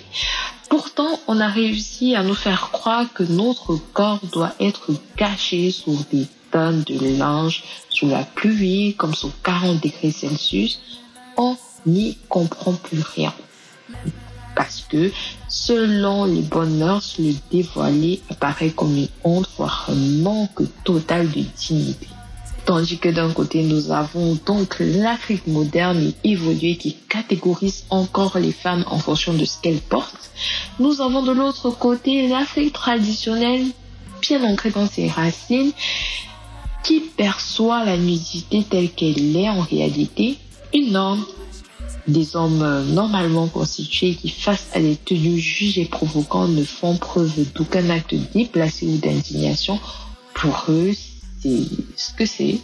Pourtant, 0.69 1.19
on 1.27 1.39
a 1.39 1.49
réussi 1.49 2.15
à 2.15 2.23
nous 2.23 2.33
faire 2.33 2.71
croire 2.71 3.11
que 3.13 3.23
notre 3.23 3.75
corps 3.93 4.21
doit 4.31 4.55
être 4.59 4.91
caché 5.17 5.71
sous 5.71 5.99
des 6.11 6.25
tonnes 6.51 6.83
de 6.83 7.17
linge, 7.17 7.63
sous 7.89 8.07
la 8.07 8.23
pluie, 8.23 8.95
comme 8.95 9.13
sous 9.13 9.31
40 9.43 9.83
degrés 9.83 10.11
Celsius. 10.11 10.79
On 11.37 11.57
n'y 11.85 12.17
comprend 12.29 12.73
plus 12.73 13.01
rien. 13.01 13.33
Parce 14.55 14.85
que 14.89 15.11
selon 15.47 16.25
les 16.25 16.41
bonnes 16.41 16.77
mœurs, 16.77 17.15
le 17.19 17.33
dévoilé 17.51 18.21
apparaît 18.29 18.69
comme 18.69 18.95
une 18.95 19.07
honte, 19.23 19.49
voire 19.57 19.87
un 19.89 20.21
manque 20.21 20.61
total 20.83 21.29
de 21.29 21.43
dignité. 21.57 22.07
Tandis 22.65 22.97
que 22.97 23.09
d'un 23.09 23.31
côté, 23.31 23.63
nous 23.63 23.91
avons 23.91 24.39
donc 24.45 24.77
l'Afrique 24.79 25.47
moderne 25.47 26.13
évoluée 26.23 26.77
qui 26.77 26.95
catégorise 27.09 27.83
encore 27.89 28.37
les 28.37 28.53
femmes 28.53 28.85
en 28.87 28.99
fonction 28.99 29.33
de 29.33 29.43
ce 29.43 29.59
qu'elles 29.61 29.81
portent. 29.81 30.31
Nous 30.79 31.01
avons 31.01 31.23
de 31.23 31.33
l'autre 31.33 31.71
côté 31.71 32.29
l'Afrique 32.29 32.71
traditionnelle, 32.71 33.65
bien 34.21 34.41
ancrée 34.45 34.71
dans 34.71 34.87
ses 34.87 35.09
racines, 35.09 35.73
qui 36.83 37.01
perçoit 37.01 37.83
la 37.83 37.97
nudité 37.97 38.63
telle 38.69 38.91
qu'elle 38.91 39.35
est 39.35 39.49
en 39.49 39.61
réalité 39.61 40.37
une 40.73 40.91
norme. 40.93 41.25
Des 42.07 42.35
hommes 42.35 42.85
normalement 42.93 43.47
constitués 43.47 44.15
qui, 44.15 44.29
face 44.29 44.67
à 44.73 44.79
des 44.79 44.95
tenues 44.95 45.39
jugées 45.39 45.85
provocantes, 45.85 46.51
ne 46.51 46.63
font 46.63 46.97
preuve 46.97 47.45
d'aucun 47.55 47.89
acte 47.89 48.15
déplacé 48.33 48.87
ou 48.87 48.97
d'indignation. 48.97 49.79
Pour 50.33 50.65
eux, 50.69 50.91
c'est 51.41 51.63
ce 51.95 52.13
que 52.13 52.25
c'est 52.25 52.59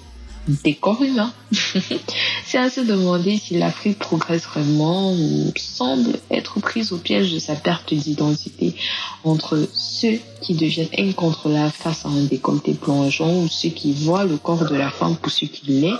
des 0.63 0.73
corps 0.73 1.01
humains. 1.03 1.31
c'est 2.45 2.57
à 2.57 2.69
se 2.69 2.81
demander 2.81 3.37
si 3.37 3.57
l'Afrique 3.57 3.99
progresse 3.99 4.43
vraiment 4.43 5.13
ou 5.13 5.51
semble 5.57 6.19
être 6.31 6.59
prise 6.59 6.91
au 6.91 6.97
piège 6.97 7.31
de 7.31 7.39
sa 7.39 7.55
perte 7.55 7.93
d'identité 7.93 8.75
entre 9.23 9.67
ceux 9.73 10.19
qui 10.41 10.55
deviennent 10.55 10.89
incontrôlables 10.97 11.71
face 11.71 12.05
à 12.05 12.09
un 12.09 12.23
décolleté 12.23 12.73
plongeant 12.73 13.43
ou 13.43 13.47
ceux 13.47 13.69
qui 13.69 13.93
voient 13.93 14.25
le 14.25 14.37
corps 14.37 14.65
de 14.65 14.75
la 14.75 14.89
femme 14.89 15.15
pour 15.17 15.31
ce 15.31 15.45
qu'il 15.45 15.83
est, 15.83 15.99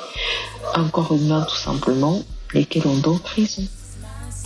un 0.76 0.86
corps 0.86 1.14
humain 1.14 1.46
tout 1.48 1.58
simplement, 1.58 2.22
lesquels 2.54 2.88
ont 2.88 2.98
donc 2.98 3.28
raison. 3.28 3.64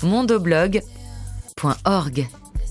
mondoblog.org 0.04 2.28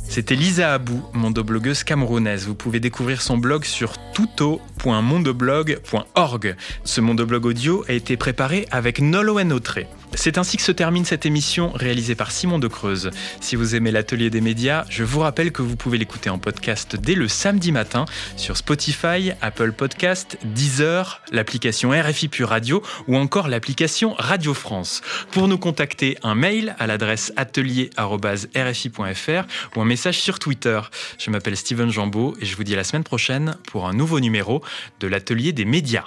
c'était 0.08 0.34
Lisa 0.34 0.74
Abou, 0.74 1.00
mondoblogueuse 1.14 1.84
camerounaise. 1.84 2.46
Vous 2.46 2.54
pouvez 2.54 2.80
découvrir 2.80 3.22
son 3.22 3.38
blog 3.38 3.64
sur 3.64 3.94
tuto.mondoblog.org. 4.12 6.56
Ce 6.84 7.00
mondoblog 7.00 7.46
audio 7.46 7.82
a 7.88 7.92
été 7.92 8.18
préparé 8.18 8.66
avec 8.70 9.00
Nolo 9.00 9.40
Autré. 9.40 9.86
C'est 10.14 10.38
ainsi 10.38 10.56
que 10.56 10.62
se 10.62 10.72
termine 10.72 11.04
cette 11.04 11.26
émission 11.26 11.72
réalisée 11.72 12.14
par 12.14 12.30
Simon 12.30 12.58
de 12.58 12.68
Creuse. 12.68 13.10
Si 13.40 13.56
vous 13.56 13.74
aimez 13.74 13.90
l'atelier 13.90 14.30
des 14.30 14.40
médias, 14.40 14.84
je 14.88 15.04
vous 15.04 15.20
rappelle 15.20 15.52
que 15.52 15.62
vous 15.62 15.76
pouvez 15.76 15.98
l'écouter 15.98 16.30
en 16.30 16.38
podcast 16.38 16.96
dès 16.96 17.14
le 17.14 17.28
samedi 17.28 17.72
matin 17.72 18.04
sur 18.36 18.56
Spotify, 18.56 19.32
Apple 19.40 19.72
Podcast, 19.72 20.38
Deezer, 20.44 21.22
l'application 21.32 21.90
RFI 21.90 22.28
Pure 22.28 22.50
Radio 22.50 22.82
ou 23.08 23.16
encore 23.16 23.48
l'application 23.48 24.14
Radio 24.18 24.54
France. 24.54 25.02
Pour 25.32 25.48
nous 25.48 25.58
contacter, 25.58 26.16
un 26.22 26.34
mail 26.34 26.76
à 26.78 26.86
l'adresse 26.86 27.32
atelier@rfi.fr 27.36 29.76
ou 29.76 29.80
un 29.80 29.84
message 29.84 30.20
sur 30.20 30.38
Twitter. 30.38 30.80
Je 31.18 31.30
m'appelle 31.30 31.56
Steven 31.56 31.90
Jambeau 31.90 32.36
et 32.40 32.46
je 32.46 32.56
vous 32.56 32.64
dis 32.64 32.74
à 32.74 32.76
la 32.76 32.84
semaine 32.84 33.04
prochaine 33.04 33.56
pour 33.66 33.88
un 33.88 33.92
nouveau 33.92 34.20
numéro 34.20 34.62
de 35.00 35.08
l'atelier 35.08 35.52
des 35.52 35.64
médias. 35.64 36.04